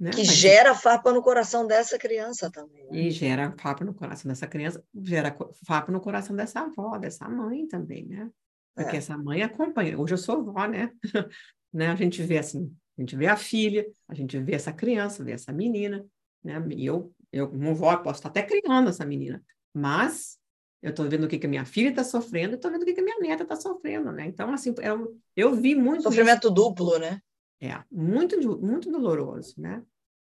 né? 0.00 0.10
Que 0.10 0.24
Mas, 0.24 0.28
gera 0.28 0.74
farpa 0.74 1.12
no 1.12 1.22
coração 1.22 1.66
dessa 1.66 1.98
criança 1.98 2.50
também. 2.50 2.86
Né? 2.86 2.98
E 2.98 3.10
gera 3.10 3.54
farpa 3.58 3.84
no 3.84 3.92
coração 3.92 4.30
dessa 4.30 4.46
criança, 4.46 4.82
gera 4.94 5.36
farpa 5.66 5.92
no 5.92 6.00
coração 6.00 6.34
dessa 6.34 6.60
avó, 6.60 6.96
dessa 6.96 7.28
mãe 7.28 7.66
também, 7.68 8.06
né? 8.06 8.30
Porque 8.74 8.96
é. 8.96 8.98
essa 8.98 9.18
mãe 9.18 9.42
acompanha. 9.42 9.98
Hoje 10.00 10.14
eu 10.14 10.18
sou 10.18 10.42
vó, 10.42 10.66
né? 10.66 10.90
né? 11.70 11.88
A 11.88 11.94
gente 11.94 12.22
vê 12.22 12.38
assim, 12.38 12.74
a 12.96 13.02
gente 13.02 13.14
vê 13.14 13.26
a 13.26 13.36
filha, 13.36 13.86
a 14.08 14.14
gente 14.14 14.38
vê 14.38 14.54
essa 14.54 14.72
criança, 14.72 15.22
vê 15.22 15.32
essa 15.32 15.52
menina, 15.52 16.02
né? 16.42 16.64
E 16.70 16.86
eu, 16.86 17.12
eu 17.32 17.48
como 17.48 17.74
vó, 17.74 17.96
posso 17.96 18.18
estar 18.18 18.28
até 18.28 18.42
criando 18.42 18.90
essa 18.90 19.04
menina, 19.04 19.42
mas 19.74 20.38
eu 20.82 20.90
estou 20.90 21.08
vendo 21.08 21.24
o 21.24 21.28
que, 21.28 21.38
que 21.38 21.46
a 21.46 21.50
minha 21.50 21.64
filha 21.64 21.90
está 21.90 22.02
sofrendo, 22.02 22.54
estou 22.54 22.70
vendo 22.70 22.82
o 22.82 22.84
que, 22.84 22.94
que 22.94 23.00
a 23.00 23.04
minha 23.04 23.18
neta 23.18 23.42
está 23.42 23.56
sofrendo, 23.56 24.10
né? 24.12 24.26
Então, 24.26 24.52
assim, 24.52 24.74
eu, 24.80 25.20
eu 25.36 25.54
vi 25.54 25.74
muito... 25.74 26.02
Sofrimento 26.02 26.50
duplo, 26.50 26.98
né? 26.98 27.20
É, 27.60 27.78
muito, 27.90 28.40
muito 28.58 28.90
doloroso, 28.90 29.54
né? 29.58 29.82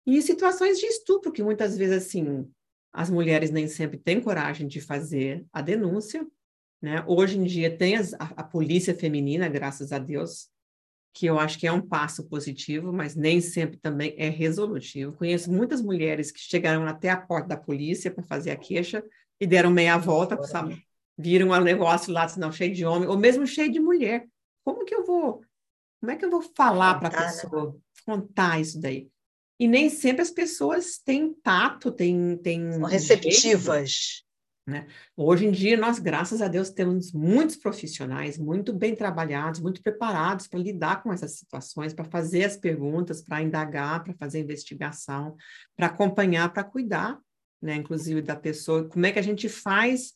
E 0.04 0.20
situações 0.20 0.78
de 0.78 0.86
estupro, 0.86 1.30
que 1.30 1.44
muitas 1.44 1.78
vezes, 1.78 2.06
assim, 2.06 2.50
as 2.92 3.08
mulheres 3.08 3.50
nem 3.50 3.68
sempre 3.68 3.98
têm 3.98 4.20
coragem 4.20 4.66
de 4.66 4.80
fazer 4.80 5.46
a 5.52 5.62
denúncia, 5.62 6.26
né? 6.82 7.04
Hoje 7.06 7.38
em 7.38 7.44
dia 7.44 7.74
tem 7.76 7.96
as, 7.96 8.12
a, 8.14 8.32
a, 8.36 8.42
polícia 8.42 8.92
feminina, 8.92 9.48
graças 9.48 9.92
a 9.92 9.98
Deus, 9.98 10.48
que 11.14 11.26
eu 11.26 11.38
acho 11.38 11.58
que 11.58 11.66
é 11.66 11.72
um 11.72 11.80
passo 11.80 12.24
positivo, 12.24 12.92
mas 12.92 13.14
nem 13.14 13.40
sempre 13.40 13.76
também 13.76 14.14
é 14.16 14.28
resolutivo. 14.28 15.12
Conheço 15.12 15.52
muitas 15.52 15.82
mulheres 15.82 16.30
que 16.30 16.40
chegaram 16.40 16.86
até 16.86 17.10
a 17.10 17.20
porta 17.20 17.48
da 17.48 17.56
polícia 17.56 18.10
para 18.10 18.24
fazer 18.24 18.50
a 18.50 18.56
queixa 18.56 19.04
e 19.38 19.46
deram 19.46 19.70
meia 19.70 19.98
volta, 19.98 20.42
sabe? 20.44 20.82
Viram 21.18 21.50
um 21.50 21.60
negócio 21.60 22.12
lá, 22.12 22.26
não, 22.38 22.50
cheio 22.50 22.74
de 22.74 22.84
homem, 22.86 23.08
ou 23.08 23.18
mesmo 23.18 23.46
cheio 23.46 23.70
de 23.70 23.78
mulher. 23.78 24.26
Como 24.64 24.84
que 24.84 24.94
eu 24.94 25.04
vou, 25.04 25.42
como 26.00 26.12
é 26.12 26.16
que 26.16 26.24
eu 26.24 26.30
vou 26.30 26.42
falar 26.56 26.98
para 26.98 27.08
a 27.08 27.20
né? 27.20 27.26
pessoa, 27.26 27.72
né? 27.72 27.78
contar 28.06 28.60
isso 28.60 28.80
daí? 28.80 29.08
E 29.60 29.68
nem 29.68 29.90
sempre 29.90 30.22
as 30.22 30.30
pessoas 30.30 30.98
têm 30.98 31.34
tato, 31.34 31.92
têm... 31.92 32.36
têm 32.38 32.72
São 32.72 32.82
receptivas. 32.82 34.24
Né? 34.66 34.86
Hoje 35.16 35.46
em 35.46 35.50
dia, 35.50 35.76
nós, 35.76 35.98
graças 35.98 36.40
a 36.40 36.46
Deus, 36.46 36.70
temos 36.70 37.12
muitos 37.12 37.56
profissionais 37.56 38.38
muito 38.38 38.72
bem 38.72 38.94
trabalhados, 38.94 39.60
muito 39.60 39.82
preparados 39.82 40.46
para 40.46 40.60
lidar 40.60 41.02
com 41.02 41.12
essas 41.12 41.32
situações, 41.32 41.92
para 41.92 42.04
fazer 42.04 42.44
as 42.44 42.56
perguntas, 42.56 43.20
para 43.20 43.42
indagar, 43.42 44.04
para 44.04 44.14
fazer 44.14 44.38
investigação, 44.38 45.36
para 45.76 45.86
acompanhar, 45.86 46.52
para 46.52 46.62
cuidar, 46.62 47.18
né? 47.60 47.74
inclusive 47.74 48.22
da 48.22 48.36
pessoa. 48.36 48.88
Como 48.88 49.04
é 49.04 49.10
que 49.10 49.18
a 49.18 49.22
gente 49.22 49.48
faz 49.48 50.14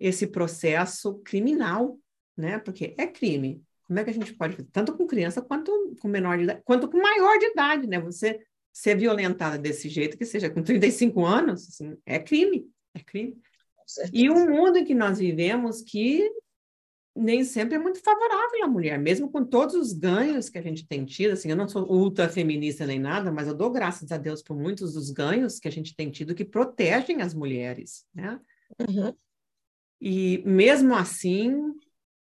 esse 0.00 0.26
processo 0.26 1.14
criminal, 1.20 1.98
né? 2.36 2.58
Porque 2.58 2.92
é 2.98 3.06
crime. 3.06 3.62
Como 3.86 4.00
é 4.00 4.04
que 4.04 4.10
a 4.10 4.14
gente 4.14 4.34
pode 4.34 4.56
fazer? 4.56 4.68
Tanto 4.72 4.96
com 4.96 5.06
criança 5.06 5.40
quanto 5.40 5.94
com 6.00 6.08
menor 6.08 6.36
de 6.38 6.44
idade, 6.44 6.62
quanto 6.64 6.88
com 6.88 7.00
maior 7.00 7.38
de 7.38 7.46
idade, 7.46 7.86
né? 7.86 8.00
Você 8.00 8.40
ser 8.72 8.96
violentada 8.96 9.58
desse 9.58 9.88
jeito, 9.88 10.16
que 10.16 10.24
seja 10.24 10.50
com 10.50 10.62
35 10.62 11.24
anos, 11.24 11.68
assim, 11.68 11.96
é 12.06 12.18
crime, 12.18 12.68
é 12.94 13.00
crime. 13.00 13.40
E 14.12 14.28
o 14.30 14.34
mundo 14.48 14.78
em 14.78 14.84
que 14.84 14.94
nós 14.94 15.18
vivemos 15.18 15.82
que 15.82 16.30
nem 17.14 17.44
sempre 17.44 17.74
é 17.74 17.78
muito 17.78 18.00
favorável 18.02 18.64
à 18.64 18.68
mulher, 18.68 18.98
mesmo 18.98 19.30
com 19.30 19.44
todos 19.44 19.74
os 19.74 19.92
ganhos 19.92 20.48
que 20.48 20.58
a 20.58 20.62
gente 20.62 20.86
tem 20.86 21.04
tido, 21.04 21.32
assim, 21.32 21.50
eu 21.50 21.56
não 21.56 21.68
sou 21.68 21.86
ultra 21.90 22.28
feminista 22.28 22.86
nem 22.86 22.98
nada, 22.98 23.30
mas 23.30 23.46
eu 23.46 23.54
dou 23.54 23.70
graças 23.70 24.10
a 24.10 24.16
Deus 24.16 24.42
por 24.42 24.56
muitos 24.56 24.94
dos 24.94 25.10
ganhos 25.10 25.58
que 25.58 25.68
a 25.68 25.70
gente 25.70 25.94
tem 25.94 26.10
tido 26.10 26.34
que 26.34 26.44
protegem 26.44 27.20
as 27.20 27.34
mulheres, 27.34 28.06
né? 28.14 28.40
Uhum. 28.80 29.14
E 30.00 30.42
mesmo 30.46 30.94
assim, 30.94 31.74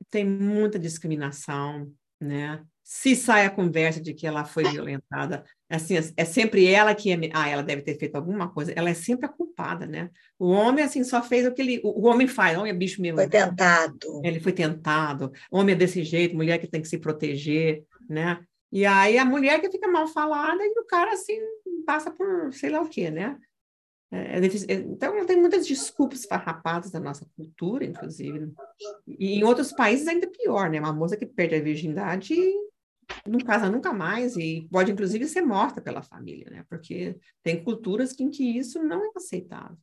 tem 0.10 0.26
muita 0.26 0.80
discriminação, 0.80 1.94
né? 2.20 2.66
Se 2.82 3.16
sai 3.16 3.46
a 3.46 3.52
conversa 3.52 4.02
de 4.02 4.14
que 4.14 4.26
ela 4.26 4.46
foi 4.46 4.64
violentada, 4.64 5.44
assim, 5.76 5.96
é 6.18 6.26
sempre 6.26 6.66
ela 6.66 6.96
que 6.96 7.12
é, 7.12 7.18
ah, 7.34 7.48
ela 7.48 7.62
deve 7.62 7.84
ter 7.84 7.98
feito 7.98 8.16
alguma 8.16 8.50
coisa, 8.50 8.74
ela 8.76 8.90
é 8.90 8.94
sempre 8.94 9.28
a 9.28 9.30
culpada, 9.30 9.86
né? 9.86 10.10
O 10.38 10.50
homem, 10.50 10.84
assim, 10.84 11.04
só 11.04 11.22
fez 11.22 11.46
o 11.46 11.54
que 11.54 11.62
ele, 11.62 11.82
o, 11.84 12.08
homem 12.08 12.28
faz, 12.28 12.58
o 12.58 12.62
homem 12.62 12.72
é 12.72 12.76
bicho 12.76 13.02
mesmo. 13.02 13.18
Foi 13.18 13.30
tentado. 13.30 14.22
Ele 14.24 14.40
foi 14.40 14.52
tentado, 14.52 15.32
homem 15.52 15.76
é 15.76 15.78
desse 15.78 16.04
jeito, 16.04 16.36
mulher 16.36 16.58
que 16.58 16.68
tem 16.68 16.82
que 16.82 16.88
se 16.88 16.98
proteger, 16.98 17.84
né? 18.10 18.44
E 18.72 18.86
aí 18.86 19.18
a 19.18 19.26
mulher 19.26 19.62
que 19.62 19.72
fica 19.72 19.88
mal 19.88 20.08
falada 20.08 20.64
e 20.64 20.80
o 20.80 20.86
cara, 20.86 21.14
assim, 21.14 21.38
passa 21.86 22.10
por 22.10 22.54
sei 22.54 22.70
lá 22.70 22.82
o 22.82 22.90
quê, 22.90 23.12
né? 23.12 23.38
É, 24.12 24.40
é, 24.40 24.46
é 24.46 24.74
então, 24.74 25.26
tem 25.26 25.40
muitas 25.40 25.68
desculpas 25.68 26.26
farrapadas 26.26 26.90
da 26.90 27.00
nossa 27.00 27.28
cultura, 27.36 27.86
inclusive. 27.86 28.52
E 29.08 29.40
em 29.40 29.44
outros 29.44 29.72
países 29.72 30.08
ainda 30.08 30.28
pior, 30.28 30.70
né? 30.70 30.80
Uma 30.80 30.94
moça 30.94 31.16
que 31.16 31.26
perde 31.26 31.56
a 31.56 31.62
virgindade 31.62 32.36
não 33.30 33.40
casa 33.40 33.70
nunca 33.70 33.94
mais 33.94 34.36
e 34.36 34.68
pode 34.72 34.92
inclusive 34.92 35.26
ser 35.28 35.42
morta 35.42 35.80
pela 35.80 36.02
família, 36.02 36.48
né? 36.50 36.66
Porque 36.70 37.18
tem 37.44 37.64
culturas 37.64 38.20
em 38.20 38.30
que 38.30 38.44
isso 38.58 38.82
não 38.84 39.06
é 39.06 39.10
aceitável. 39.16 39.78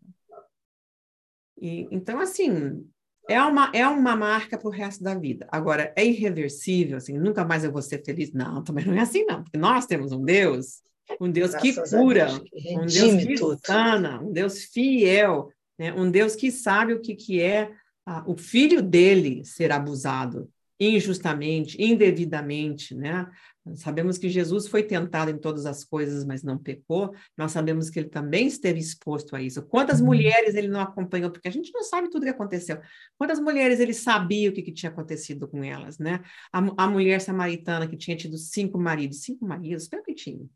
E, 1.58 1.88
então, 1.90 2.20
assim, 2.20 2.86
é 3.28 3.40
uma, 3.40 3.70
é 3.72 3.86
uma 3.86 4.14
marca 4.14 4.58
para 4.58 4.68
o 4.68 4.72
resto 4.72 5.02
da 5.02 5.14
vida. 5.14 5.46
Agora, 5.50 5.92
é 5.96 6.04
irreversível, 6.04 6.96
assim, 6.96 7.18
nunca 7.18 7.44
mais 7.44 7.64
eu 7.64 7.72
vou 7.72 7.82
ser 7.82 8.04
feliz? 8.04 8.32
Não, 8.32 8.62
também 8.62 8.84
não 8.84 8.94
é 8.94 9.00
assim, 9.00 9.24
não. 9.24 9.42
Porque 9.42 9.58
nós 9.58 9.86
temos 9.86 10.12
um 10.12 10.22
Deus, 10.22 10.82
um 11.20 11.30
Deus 11.30 11.52
Graças 11.52 11.90
que 11.90 11.96
cura, 11.96 12.26
que 12.40 12.76
um 12.76 12.86
Deus 12.86 13.24
que 13.24 13.34
tudo. 13.34 13.60
sana, 13.64 14.20
um 14.20 14.32
Deus 14.32 14.64
fiel, 14.64 15.50
né? 15.78 15.92
um 15.92 16.10
Deus 16.10 16.34
que 16.34 16.50
sabe 16.50 16.92
o 16.92 17.00
que, 17.00 17.14
que 17.14 17.40
é 17.40 17.72
ah, 18.04 18.22
o 18.26 18.36
filho 18.36 18.82
dele 18.82 19.44
ser 19.44 19.72
abusado 19.72 20.48
injustamente, 20.78 21.82
indevidamente, 21.82 22.94
né? 22.94 23.26
Sabemos 23.74 24.16
que 24.16 24.28
Jesus 24.28 24.68
foi 24.68 24.82
tentado 24.82 25.30
em 25.30 25.38
todas 25.38 25.66
as 25.66 25.82
coisas, 25.82 26.24
mas 26.24 26.42
não 26.42 26.56
pecou. 26.56 27.12
Nós 27.36 27.50
sabemos 27.50 27.90
que 27.90 27.98
ele 27.98 28.08
também 28.08 28.46
esteve 28.46 28.78
exposto 28.78 29.34
a 29.34 29.42
isso. 29.42 29.62
Quantas 29.62 30.00
uhum. 30.00 30.06
mulheres 30.06 30.54
ele 30.54 30.68
não 30.68 30.80
acompanhou? 30.80 31.30
Porque 31.30 31.48
a 31.48 31.50
gente 31.50 31.72
não 31.74 31.82
sabe 31.82 32.08
tudo 32.08 32.22
o 32.22 32.24
que 32.26 32.30
aconteceu. 32.30 32.80
Quantas 33.18 33.40
mulheres 33.40 33.80
ele 33.80 33.92
sabia 33.92 34.50
o 34.50 34.52
que, 34.52 34.62
que 34.62 34.72
tinha 34.72 34.90
acontecido 34.90 35.48
com 35.48 35.64
elas, 35.64 35.98
né? 35.98 36.22
A, 36.52 36.58
a, 36.84 36.88
mulher 36.88 37.20
samaritana 37.20 37.88
que 37.88 37.96
tinha 37.96 38.16
tido 38.16 38.38
cinco 38.38 38.78
maridos, 38.78 39.22
cinco 39.22 39.44
maridos, 39.44 39.84
espera 39.84 40.02
que 40.02 40.14
tinha. 40.14 40.46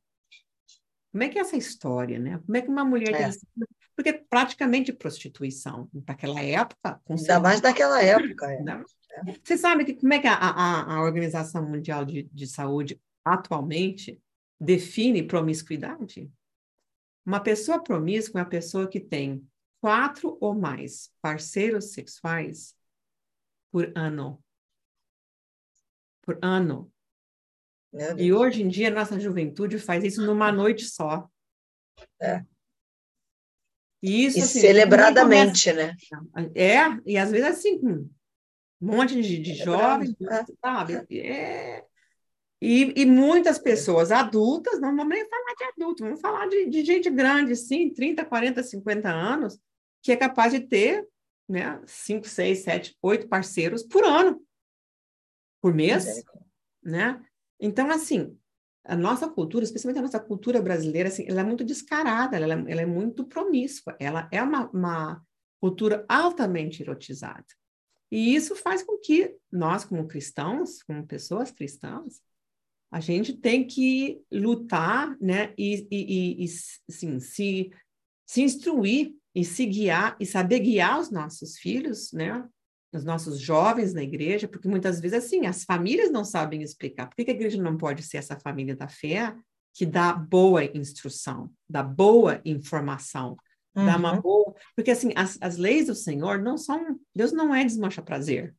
Como 1.11 1.25
é 1.25 1.29
que 1.29 1.39
é 1.39 1.41
essa 1.41 1.57
história, 1.57 2.19
né? 2.21 2.41
Como 2.47 2.57
é 2.57 2.63
que 2.63 2.69
uma 2.69 2.85
mulher 2.85 3.13
é. 3.13 3.31
porque 3.97 4.13
praticamente 4.13 4.93
prostituição 4.93 5.89
para 6.07 6.15
aquela 6.15 6.41
época. 6.41 7.01
Ainda 7.09 7.41
mais 7.41 7.61
daquela 7.61 8.01
época. 8.01 8.53
É. 8.53 8.63
Você 9.43 9.57
sabe 9.57 9.85
que, 9.85 9.95
como 9.95 10.13
é 10.13 10.19
que 10.19 10.27
a, 10.27 10.35
a, 10.35 10.95
a 10.95 11.03
Organização 11.03 11.69
Mundial 11.69 12.05
de, 12.05 12.25
de 12.25 12.47
Saúde 12.47 13.01
atualmente 13.25 14.21
define 14.61 15.23
promiscuidade? 15.23 16.31
Uma 17.25 17.41
pessoa 17.41 17.83
promíscua 17.83 18.41
é 18.41 18.45
uma 18.45 18.49
pessoa 18.49 18.89
que 18.89 19.01
tem 19.01 19.47
quatro 19.81 20.37
ou 20.41 20.55
mais 20.55 21.13
parceiros 21.21 21.93
sexuais 21.93 22.75
por 23.71 23.93
ano. 23.95 24.43
Por 26.23 26.39
ano. 26.43 26.93
E 28.17 28.33
hoje 28.33 28.63
em 28.63 28.69
dia, 28.69 28.91
nossa 28.91 29.19
juventude 29.19 29.79
faz 29.79 30.05
isso 30.05 30.25
numa 30.25 30.53
noite 30.53 30.85
só. 30.85 31.29
É. 32.21 32.45
E 34.03 34.25
isso, 34.25 34.39
e 34.39 34.43
assim, 34.43 34.61
celebradamente, 34.61 35.71
começa... 35.71 35.95
né? 36.35 36.51
É, 36.55 36.79
e 37.05 37.19
às 37.19 37.31
vezes 37.31 37.47
assim, 37.47 38.11
um 38.81 38.97
monte 38.97 39.21
de, 39.21 39.39
de 39.39 39.53
é 39.53 39.65
jovens, 39.65 40.15
sabe? 40.61 40.95
É, 40.95 41.85
E, 42.63 43.03
e, 43.03 43.07
muitas 43.07 43.59
pessoas 43.59 44.11
adultas, 44.11 44.81
não 44.81 44.95
vamos 44.97 45.15
nem 45.15 45.29
falar 45.29 45.55
de 45.57 45.65
adulto, 45.65 46.05
vamos 46.05 46.21
falar 46.21 46.47
de, 46.49 46.67
de, 46.69 46.85
gente 46.85 47.09
grande, 47.11 47.57
sim, 47.57 47.91
30, 47.93 48.25
40, 48.25 48.63
50 48.63 49.09
anos, 49.11 49.59
que 50.03 50.13
é 50.13 50.17
capaz 50.17 50.53
de 50.53 50.61
ter 50.61 51.07
né, 51.49 51.81
5, 51.87 52.29
6, 52.29 52.59
7, 52.61 52.97
8 53.03 53.29
parceiros 53.29 53.83
por 53.83 54.05
ano, 54.05 54.43
por 55.61 55.75
mês, 55.75 56.23
né? 56.83 57.23
Então, 57.59 57.91
assim, 57.91 58.37
a 58.85 58.97
nossa 58.97 59.29
cultura, 59.29 59.65
especialmente 59.65 59.99
a 59.99 60.03
nossa 60.03 60.21
cultura 60.21 60.61
brasileira, 60.63 61.09
assim, 61.09 61.27
ela 61.29 61.41
é 61.41 61.45
muito 61.45 61.65
descarada, 61.65 62.37
ela, 62.37 62.55
é, 62.55 62.73
ela 62.73 62.81
é 62.81 62.87
muito 62.87 63.25
promíscua, 63.25 63.97
ela 63.99 64.29
é 64.33 64.43
uma, 64.43 64.71
uma 64.71 65.23
cultura 65.61 66.05
altamente 66.09 66.83
erotizada. 66.83 67.45
E 68.11 68.35
isso 68.35 68.57
faz 68.57 68.83
com 68.83 68.99
que 68.99 69.37
nós, 69.53 69.85
como 69.85 70.09
cristãos, 70.09 70.83
como 70.83 71.07
pessoas 71.07 71.51
cristãs, 71.51 72.21
a 72.91 72.99
gente 72.99 73.33
tem 73.35 73.65
que 73.65 74.21
lutar, 74.33 75.17
né, 75.21 75.55
e, 75.57 75.87
e, 75.91 76.45
e 76.45 76.47
assim, 76.89 77.21
se, 77.21 77.71
se 78.27 78.43
instruir 78.43 79.15
e 79.33 79.45
se 79.45 79.65
guiar 79.65 80.17
e 80.19 80.27
saber 80.27 80.59
guiar 80.59 80.99
os 80.99 81.11
nossos 81.11 81.57
filhos, 81.57 82.13
né, 82.13 82.45
os 82.93 83.05
nossos 83.05 83.39
jovens 83.39 83.95
na 83.95 84.03
igreja, 84.03 84.49
porque 84.49 84.67
muitas 84.67 85.01
vezes, 85.01 85.25
assim, 85.25 85.47
as 85.47 85.63
famílias 85.63 86.11
não 86.11 86.25
sabem 86.25 86.63
explicar. 86.63 87.07
Por 87.07 87.15
que 87.25 87.31
a 87.31 87.35
igreja 87.35 87.63
não 87.63 87.77
pode 87.77 88.03
ser 88.03 88.17
essa 88.17 88.39
família 88.41 88.75
da 88.75 88.89
fé 88.89 89.37
que 89.73 89.87
dá 89.87 90.13
boa 90.13 90.65
instrução, 90.65 91.49
dá 91.69 91.83
boa 91.83 92.41
informação, 92.45 93.37
uhum. 93.75 93.87
dá 93.87 93.97
uma 93.97 94.21
boa... 94.21 94.55
Porque, 94.75 94.91
assim, 94.91 95.13
as, 95.17 95.39
as 95.41 95.57
leis 95.57 95.87
do 95.87 95.95
Senhor 95.95 96.41
não 96.41 96.57
são... 96.57 96.99
Deus 97.15 97.33
não 97.33 97.55
é 97.55 97.65
desmancha 97.65 98.03
prazer. 98.03 98.55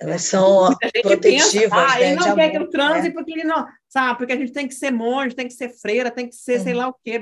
Elas 0.00 0.22
são 0.22 0.68
protetivas, 1.02 1.52
pensa, 1.52 1.76
ah, 1.76 1.98
né, 1.98 2.06
ele 2.06 2.14
não 2.16 2.34
quer 2.34 2.42
amor, 2.44 2.50
que 2.50 2.56
eu 2.56 2.70
transe 2.70 3.08
né? 3.08 3.14
porque 3.14 3.32
ele 3.32 3.44
não, 3.44 3.66
sabe? 3.86 4.18
Porque 4.18 4.32
a 4.32 4.36
gente 4.36 4.52
tem 4.52 4.66
que 4.66 4.74
ser 4.74 4.90
monge, 4.90 5.36
tem 5.36 5.46
que 5.46 5.52
ser 5.52 5.68
freira, 5.68 6.10
tem 6.10 6.26
que 6.26 6.34
ser 6.34 6.58
uhum. 6.58 6.64
sei 6.64 6.74
lá 6.74 6.88
o 6.88 6.94
quê, 7.04 7.20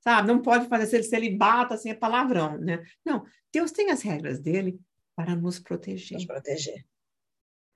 sabe? 0.00 0.26
Não 0.26 0.42
pode 0.42 0.68
fazer 0.68 1.04
celibato, 1.04 1.72
assim, 1.72 1.90
é 1.90 1.94
palavrão, 1.94 2.58
né? 2.58 2.82
Não, 3.04 3.24
Deus 3.52 3.70
tem 3.70 3.90
as 3.90 4.02
regras 4.02 4.40
dele 4.40 4.76
para 5.14 5.36
nos 5.36 5.60
proteger. 5.60 6.16
Nos 6.16 6.26
proteger. 6.26 6.84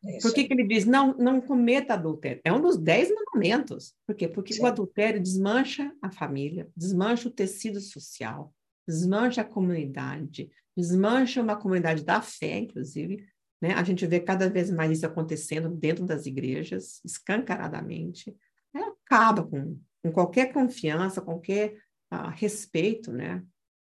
Isso. 0.02 0.26
Por 0.26 0.34
que, 0.34 0.44
que 0.44 0.52
ele 0.54 0.66
diz, 0.66 0.86
não, 0.86 1.14
não 1.18 1.40
cometa 1.40 1.94
adultério? 1.94 2.40
É 2.44 2.52
um 2.52 2.60
dos 2.60 2.78
dez 2.78 3.10
mandamentos. 3.14 3.94
Por 4.06 4.14
quê? 4.14 4.26
Porque 4.26 4.54
Sim. 4.54 4.62
o 4.62 4.66
adultério 4.66 5.20
desmancha 5.20 5.92
a 6.00 6.10
família, 6.10 6.68
desmancha 6.74 7.28
o 7.28 7.32
tecido 7.32 7.80
social, 7.80 8.54
desmancha 8.88 9.42
a 9.42 9.44
comunidade, 9.44 10.50
desmancha 10.76 11.42
uma 11.42 11.56
comunidade 11.56 12.02
da 12.02 12.22
fé, 12.22 12.58
inclusive, 12.58 13.26
né? 13.60 13.74
A 13.74 13.84
gente 13.84 14.06
vê 14.06 14.18
cada 14.18 14.48
vez 14.48 14.70
mais 14.70 14.90
isso 14.90 15.06
acontecendo 15.06 15.68
dentro 15.68 16.06
das 16.06 16.24
igrejas, 16.24 17.00
escancaradamente. 17.04 18.34
Né? 18.72 18.82
Acaba 19.04 19.44
com, 19.44 19.78
com 20.02 20.10
qualquer 20.10 20.52
confiança, 20.52 21.20
qualquer 21.20 21.74
uh, 22.12 22.30
respeito. 22.34 23.12
Né? 23.12 23.44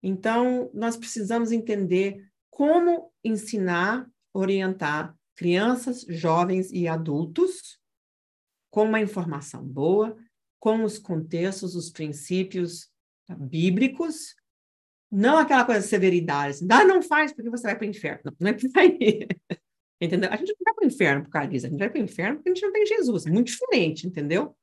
Então, 0.02 0.70
nós 0.74 0.96
precisamos 0.96 1.50
entender 1.50 2.28
como 2.50 3.10
ensinar, 3.24 4.06
orientar 4.34 5.16
crianças, 5.36 6.04
jovens 6.08 6.70
e 6.72 6.86
adultos 6.86 7.78
com 8.70 8.84
uma 8.84 9.00
informação 9.00 9.64
boa, 9.64 10.16
com 10.58 10.82
os 10.82 10.98
contextos, 10.98 11.74
os 11.74 11.90
princípios 11.90 12.88
tá, 13.26 13.34
bíblicos, 13.34 14.34
não 15.10 15.38
aquela 15.38 15.64
coisa 15.64 15.80
de 15.80 15.86
severidade, 15.86 16.50
assim, 16.56 16.66
ah, 16.70 16.84
não 16.84 17.00
faz 17.00 17.32
porque 17.32 17.50
você 17.50 17.62
vai 17.62 17.76
para 17.76 17.86
o 17.86 17.90
inferno. 17.90 18.34
Não, 18.40 18.50
é 18.50 18.52
por 18.52 18.70
aí. 18.76 19.28
entendeu? 20.00 20.30
A 20.32 20.36
gente 20.36 20.48
não 20.48 20.64
vai 20.64 20.74
para 20.74 20.84
o 20.84 20.88
inferno 20.88 21.22
por 21.22 21.30
causa 21.30 21.48
disso, 21.48 21.66
a 21.66 21.68
gente 21.68 21.78
vai 21.78 21.90
para 21.90 22.00
o 22.00 22.04
inferno 22.04 22.36
porque 22.36 22.48
a 22.48 22.54
gente 22.54 22.64
não 22.64 22.72
tem 22.72 22.86
Jesus. 22.86 23.26
Muito 23.26 23.46
diferente, 23.46 24.06
entendeu? 24.06 24.56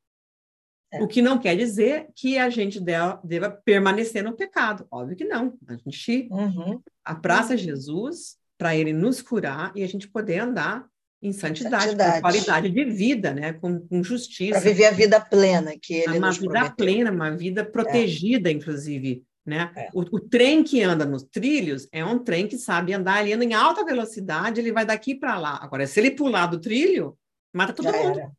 É. 0.92 1.02
O 1.02 1.08
que 1.08 1.22
não 1.22 1.40
quer 1.40 1.56
dizer 1.56 2.10
que 2.14 2.38
a 2.38 2.50
gente 2.50 2.82
deva, 2.82 3.22
deva, 3.24 3.50
permanecer 3.50 4.22
no 4.22 4.36
pecado. 4.36 4.86
Óbvio 4.92 5.16
que 5.16 5.24
não. 5.24 5.58
A 5.68 5.76
gente 5.76 6.28
uhum. 6.30 6.82
abraça 7.06 7.56
Jesus 7.56 8.38
para 8.62 8.76
ele 8.76 8.94
nos 8.94 9.24
curar 9.24 9.72
e 9.76 9.82
a 9.82 9.88
gente 9.88 10.08
poder 10.08 10.38
andar 10.38 10.86
em 11.20 11.34
santidade, 11.34 11.86
santidade. 11.86 12.14
com 12.14 12.22
qualidade 12.22 12.70
de 12.70 12.86
vida, 12.86 13.34
né? 13.34 13.54
com, 13.54 13.80
com 13.88 14.04
justiça. 14.04 14.62
Para 14.62 14.70
viver 14.70 14.86
a 14.86 14.92
vida 14.92 15.20
plena 15.20 15.74
que 15.82 15.96
ele 15.96 16.20
uma 16.20 16.28
nos 16.28 16.38
vida 16.38 16.52
prometeu. 16.52 16.76
plena, 16.76 17.12
uma 17.12 17.36
vida 17.36 17.66
protegida, 17.66 18.50
é. 18.50 18.54
inclusive. 18.54 19.24
Né? 19.44 19.72
É. 19.76 19.90
O, 19.96 20.02
o, 20.02 20.20
trem 20.20 20.64
que 20.64 20.84
anda 20.84 21.06
nos 21.06 21.24
trilhos 21.24 21.88
é 21.92 22.06
um 22.06 22.20
trem 22.20 22.48
que 22.48 22.56
sabe 22.56 22.94
andar, 22.94 23.24
ele 23.24 23.34
anda 23.34 23.46
em 23.46 23.56
alta 23.56 23.84
velocidade, 23.84 24.62
ele 24.62 24.72
vai 24.72 24.86
daqui 24.86 25.16
para 25.16 25.40
lá. 25.40 25.58
Agora, 25.60 25.88
se 25.88 26.00
ele 26.00 26.12
pular 26.12 26.46
do 26.46 26.60
trilho, 26.62 27.18
mata 27.52 27.74
todo 27.74 27.86
Já 27.86 27.98
mundo. 27.98 28.20
Era. 28.20 28.32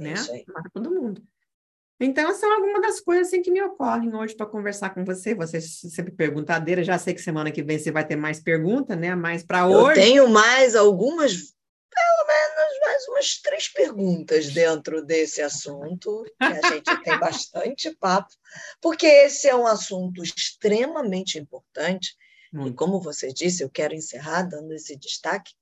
Né? 0.00 0.14
Mata 0.52 0.68
todo 0.74 0.90
mundo. 0.90 1.22
Então, 2.00 2.34
são 2.34 2.52
algumas 2.52 2.82
das 2.82 3.00
coisas 3.00 3.28
assim, 3.28 3.40
que 3.40 3.50
me 3.50 3.62
ocorrem 3.62 4.14
hoje 4.14 4.34
para 4.34 4.46
conversar 4.46 4.90
com 4.90 5.04
você. 5.04 5.34
Você 5.34 5.60
sempre 5.60 6.12
perguntadeira, 6.12 6.82
já 6.82 6.98
sei 6.98 7.14
que 7.14 7.22
semana 7.22 7.52
que 7.52 7.62
vem 7.62 7.78
você 7.78 7.92
vai 7.92 8.06
ter 8.06 8.16
mais 8.16 8.40
pergunta, 8.40 8.96
né? 8.96 9.14
Mas 9.14 9.44
para 9.44 9.66
hoje. 9.66 10.00
Eu 10.00 10.04
tenho 10.04 10.28
mais 10.28 10.74
algumas 10.74 11.54
pelo 11.94 12.26
menos 12.26 12.80
mais 12.84 13.08
umas 13.08 13.40
três 13.40 13.68
perguntas 13.68 14.52
dentro 14.52 15.04
desse 15.04 15.40
assunto, 15.40 16.24
que 16.24 16.44
a 16.44 16.70
gente 16.72 16.84
tem 17.04 17.18
bastante 17.18 17.94
papo, 17.96 18.34
porque 18.80 19.06
esse 19.06 19.48
é 19.48 19.54
um 19.54 19.66
assunto 19.66 20.22
extremamente 20.22 21.38
importante. 21.38 22.16
E 22.66 22.72
como 22.72 23.00
você 23.00 23.32
disse, 23.32 23.62
eu 23.64 23.70
quero 23.70 23.94
encerrar 23.94 24.42
dando 24.42 24.72
esse 24.72 24.96
destaque, 24.96 25.52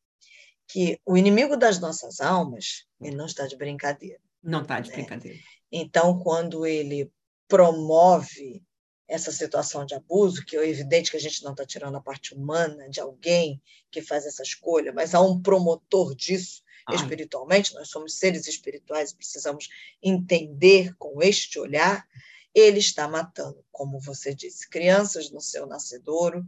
que 0.68 1.00
o 1.06 1.16
inimigo 1.16 1.56
das 1.56 1.78
nossas 1.78 2.20
almas, 2.20 2.86
ele 3.00 3.16
não 3.16 3.26
está 3.26 3.46
de 3.46 3.56
brincadeira. 3.56 4.20
Não 4.42 4.62
está 4.62 4.80
de 4.80 4.90
né? 4.90 4.96
brincadeira. 4.96 5.38
Então, 5.72 6.18
quando 6.18 6.66
ele 6.66 7.10
promove 7.48 8.62
essa 9.08 9.32
situação 9.32 9.84
de 9.84 9.94
abuso, 9.94 10.44
que 10.44 10.56
é 10.56 10.68
evidente 10.68 11.10
que 11.10 11.16
a 11.16 11.20
gente 11.20 11.42
não 11.42 11.52
está 11.52 11.66
tirando 11.66 11.96
a 11.96 12.00
parte 12.00 12.34
humana 12.34 12.88
de 12.88 13.00
alguém 13.00 13.60
que 13.90 14.00
faz 14.00 14.26
essa 14.26 14.42
escolha, 14.42 14.92
mas 14.92 15.14
há 15.14 15.20
um 15.20 15.40
promotor 15.40 16.14
disso 16.14 16.62
Ai. 16.86 16.96
espiritualmente, 16.96 17.74
nós 17.74 17.88
somos 17.88 18.18
seres 18.18 18.46
espirituais 18.46 19.10
e 19.10 19.16
precisamos 19.16 19.68
entender 20.02 20.94
com 20.96 21.22
este 21.22 21.58
olhar, 21.58 22.06
ele 22.54 22.78
está 22.78 23.08
matando, 23.08 23.64
como 23.70 24.00
você 24.00 24.34
disse, 24.34 24.68
crianças 24.68 25.30
no 25.30 25.40
seu 25.40 25.66
nascedouro 25.66 26.46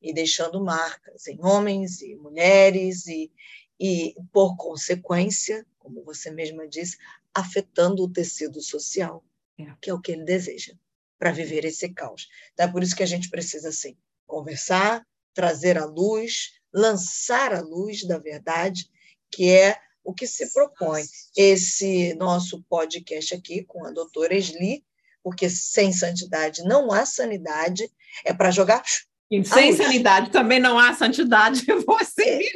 e 0.00 0.12
deixando 0.12 0.62
marcas 0.62 1.26
em 1.26 1.38
homens 1.44 2.00
e 2.02 2.14
mulheres 2.16 3.06
e, 3.06 3.30
e 3.78 4.14
por 4.32 4.56
consequência, 4.56 5.66
como 5.78 6.04
você 6.04 6.30
mesma 6.30 6.68
disse, 6.68 6.98
afetando 7.38 8.02
o 8.02 8.12
tecido 8.12 8.60
social, 8.60 9.24
é. 9.58 9.66
que 9.80 9.90
é 9.90 9.94
o 9.94 10.00
que 10.00 10.12
ele 10.12 10.24
deseja 10.24 10.74
para 11.18 11.32
viver 11.32 11.64
esse 11.64 11.88
caos. 11.88 12.28
Então, 12.52 12.66
é 12.66 12.72
por 12.72 12.82
isso 12.82 12.96
que 12.96 13.02
a 13.02 13.06
gente 13.06 13.28
precisa, 13.28 13.72
sim, 13.72 13.96
conversar, 14.26 15.04
trazer 15.34 15.78
a 15.78 15.84
luz, 15.84 16.52
lançar 16.72 17.52
a 17.52 17.60
luz 17.60 18.04
da 18.04 18.18
verdade, 18.18 18.88
que 19.30 19.50
é 19.50 19.78
o 20.04 20.14
que 20.14 20.26
se 20.26 20.52
propõe 20.52 21.04
esse 21.36 22.14
nosso 22.14 22.62
podcast 22.68 23.34
aqui 23.34 23.64
com 23.64 23.84
a 23.84 23.90
doutora 23.90 24.34
Esli, 24.34 24.84
porque 25.22 25.50
sem 25.50 25.92
santidade 25.92 26.62
não 26.62 26.90
há 26.92 27.04
sanidade, 27.04 27.90
é 28.24 28.32
para 28.32 28.50
jogar. 28.50 28.82
E 29.30 29.44
sem 29.44 29.76
sanidade 29.76 30.30
também 30.30 30.58
não 30.58 30.78
há 30.78 30.94
santidade. 30.94 31.66
Você. 31.84 32.50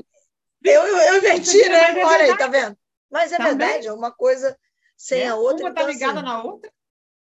Eu, 0.65 0.83
eu, 0.83 0.97
eu 0.97 1.19
inverti, 1.19 1.69
né? 1.69 2.01
É 2.01 2.05
Olha 2.05 2.25
aí, 2.25 2.39
tá 2.39 2.47
vendo? 2.47 2.77
Mas 3.11 3.31
é 3.33 3.37
também. 3.37 3.57
verdade, 3.57 3.89
é 3.89 3.93
uma 3.93 4.11
coisa 4.11 4.57
sem 5.03 5.23
é, 5.23 5.29
a 5.29 5.35
outra. 5.35 5.65
Uma 5.65 5.71
está 5.71 5.83
então, 5.83 5.93
ligada 5.93 6.21
assim, 6.21 6.29
na 6.29 6.43
outra 6.45 6.71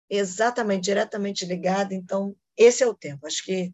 exatamente, 0.09 0.83
diretamente 0.83 1.45
ligada. 1.45 1.93
Então, 1.93 2.35
esse 2.55 2.83
é 2.83 2.87
o 2.87 2.93
tempo. 2.93 3.25
Acho 3.25 3.43
que 3.43 3.73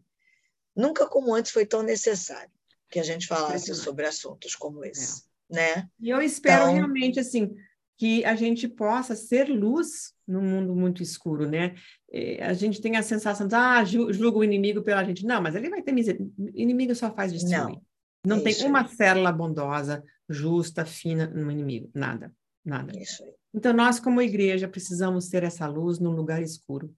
nunca 0.74 1.06
como 1.06 1.34
antes 1.34 1.52
foi 1.52 1.66
tão 1.66 1.82
necessário 1.82 2.50
que 2.90 2.98
a 2.98 3.02
gente 3.02 3.26
falasse 3.26 3.74
sobre 3.74 4.06
assuntos 4.06 4.54
como 4.54 4.84
esse, 4.84 5.22
é. 5.50 5.54
né? 5.54 5.88
E 6.00 6.10
eu 6.10 6.20
espero 6.20 6.64
então, 6.64 6.74
realmente 6.74 7.20
assim 7.20 7.54
que 7.98 8.24
a 8.24 8.34
gente 8.34 8.66
possa 8.66 9.14
ser 9.14 9.48
luz 9.48 10.12
no 10.26 10.40
mundo 10.42 10.74
muito 10.74 11.02
escuro, 11.02 11.48
né? 11.48 11.74
É, 12.10 12.42
a 12.44 12.52
gente 12.52 12.80
tem 12.80 12.96
a 12.96 13.02
sensação 13.02 13.46
de 13.46 13.54
ah, 13.54 13.84
julga 13.84 14.38
o 14.38 14.44
inimigo 14.44 14.82
pela 14.82 15.04
gente. 15.04 15.24
Não, 15.24 15.40
mas 15.40 15.54
ele 15.54 15.70
vai 15.70 15.82
ter 15.82 15.92
misericórdia. 15.92 16.34
Inimigo 16.54 16.94
só 16.94 17.14
faz 17.14 17.32
destruir. 17.32 17.78
Não, 18.24 18.36
não 18.36 18.38
é 18.38 18.40
tem 18.42 18.66
uma 18.66 18.88
célula 18.88 19.30
bondosa, 19.30 20.02
justa, 20.28 20.84
fina 20.84 21.26
no 21.28 21.50
inimigo. 21.50 21.90
Nada, 21.94 22.34
nada. 22.64 22.96
Isso 22.98 23.22
aí. 23.24 23.34
Então, 23.54 23.72
nós, 23.72 24.00
como 24.00 24.22
igreja, 24.22 24.68
precisamos 24.68 25.28
ter 25.28 25.42
essa 25.42 25.66
luz 25.66 25.98
num 25.98 26.12
lugar 26.12 26.42
escuro, 26.42 26.94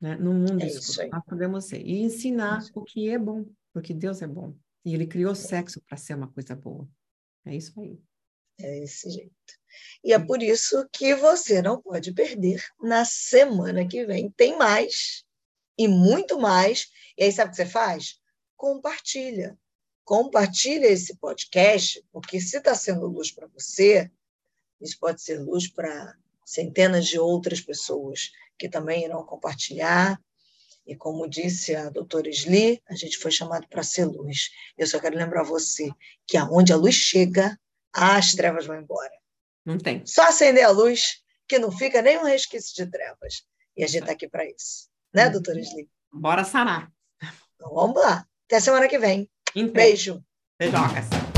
né? 0.00 0.16
no 0.16 0.32
mundo 0.32 0.62
é 0.62 0.66
escuro. 0.66 1.08
Nós 1.10 1.24
podemos 1.24 1.64
ser. 1.66 1.80
E 1.80 2.00
ensinar 2.00 2.58
isso. 2.58 2.72
o 2.74 2.82
que 2.82 3.08
é 3.08 3.18
bom, 3.18 3.46
porque 3.72 3.94
Deus 3.94 4.22
é 4.22 4.26
bom. 4.26 4.56
E 4.84 4.94
Ele 4.94 5.06
criou 5.06 5.32
é. 5.32 5.36
sexo 5.36 5.80
para 5.82 5.96
ser 5.96 6.14
uma 6.14 6.32
coisa 6.32 6.56
boa. 6.56 6.88
É 7.44 7.54
isso 7.54 7.78
aí. 7.80 8.00
É 8.58 8.82
esse 8.82 9.10
jeito. 9.10 9.32
E 10.04 10.12
é 10.12 10.18
por 10.18 10.42
isso 10.42 10.86
que 10.92 11.14
você 11.14 11.62
não 11.62 11.80
pode 11.80 12.12
perder. 12.12 12.62
Na 12.80 13.04
semana 13.04 13.86
que 13.86 14.04
vem 14.04 14.30
tem 14.30 14.56
mais 14.58 15.24
e 15.78 15.88
muito 15.88 16.38
mais. 16.38 16.88
E 17.16 17.24
aí, 17.24 17.32
sabe 17.32 17.48
o 17.48 17.50
que 17.52 17.56
você 17.56 17.66
faz? 17.66 18.20
Compartilha. 18.56 19.58
Compartilha 20.04 20.86
esse 20.86 21.16
podcast, 21.16 22.04
porque 22.12 22.40
se 22.40 22.56
está 22.56 22.74
sendo 22.74 23.06
luz 23.06 23.30
para 23.30 23.46
você, 23.46 24.10
isso 24.80 24.98
pode 24.98 25.22
ser 25.22 25.38
luz 25.38 25.68
para 25.68 26.14
centenas 26.44 27.06
de 27.06 27.18
outras 27.18 27.60
pessoas 27.60 28.30
que 28.58 28.68
também 28.68 29.04
irão 29.04 29.24
compartilhar. 29.24 30.20
E 30.86 30.96
como 30.96 31.28
disse 31.28 31.74
a 31.74 31.88
doutora 31.90 32.28
Sli, 32.28 32.82
a 32.88 32.94
gente 32.94 33.18
foi 33.18 33.30
chamado 33.30 33.68
para 33.68 33.82
ser 33.82 34.04
luz. 34.06 34.50
Eu 34.76 34.86
só 34.86 34.98
quero 34.98 35.16
lembrar 35.16 35.44
você 35.44 35.90
que 36.26 36.36
aonde 36.36 36.72
a 36.72 36.76
luz 36.76 36.94
chega, 36.94 37.58
as 37.92 38.32
trevas 38.32 38.66
vão 38.66 38.76
embora. 38.76 39.12
Não 39.64 39.78
tem. 39.78 40.04
Só 40.06 40.28
acender 40.28 40.64
a 40.64 40.70
luz, 40.70 41.22
que 41.46 41.58
não 41.58 41.70
fica 41.70 42.02
nenhum 42.02 42.24
resquício 42.24 42.74
de 42.74 42.90
trevas. 42.90 43.44
E 43.76 43.84
a 43.84 43.86
gente 43.86 44.00
está 44.00 44.12
aqui 44.12 44.28
para 44.28 44.44
isso. 44.44 44.88
Né, 45.14 45.26
uhum. 45.26 45.32
doutora 45.32 45.60
Sli? 45.60 45.88
Bora 46.12 46.44
sanar. 46.44 46.90
Então, 47.54 47.74
vamos 47.74 48.00
lá. 48.00 48.26
Até 48.46 48.58
semana 48.58 48.88
que 48.88 48.98
vem. 48.98 49.30
Beijo. 49.72 50.24
Beijocas. 50.58 51.29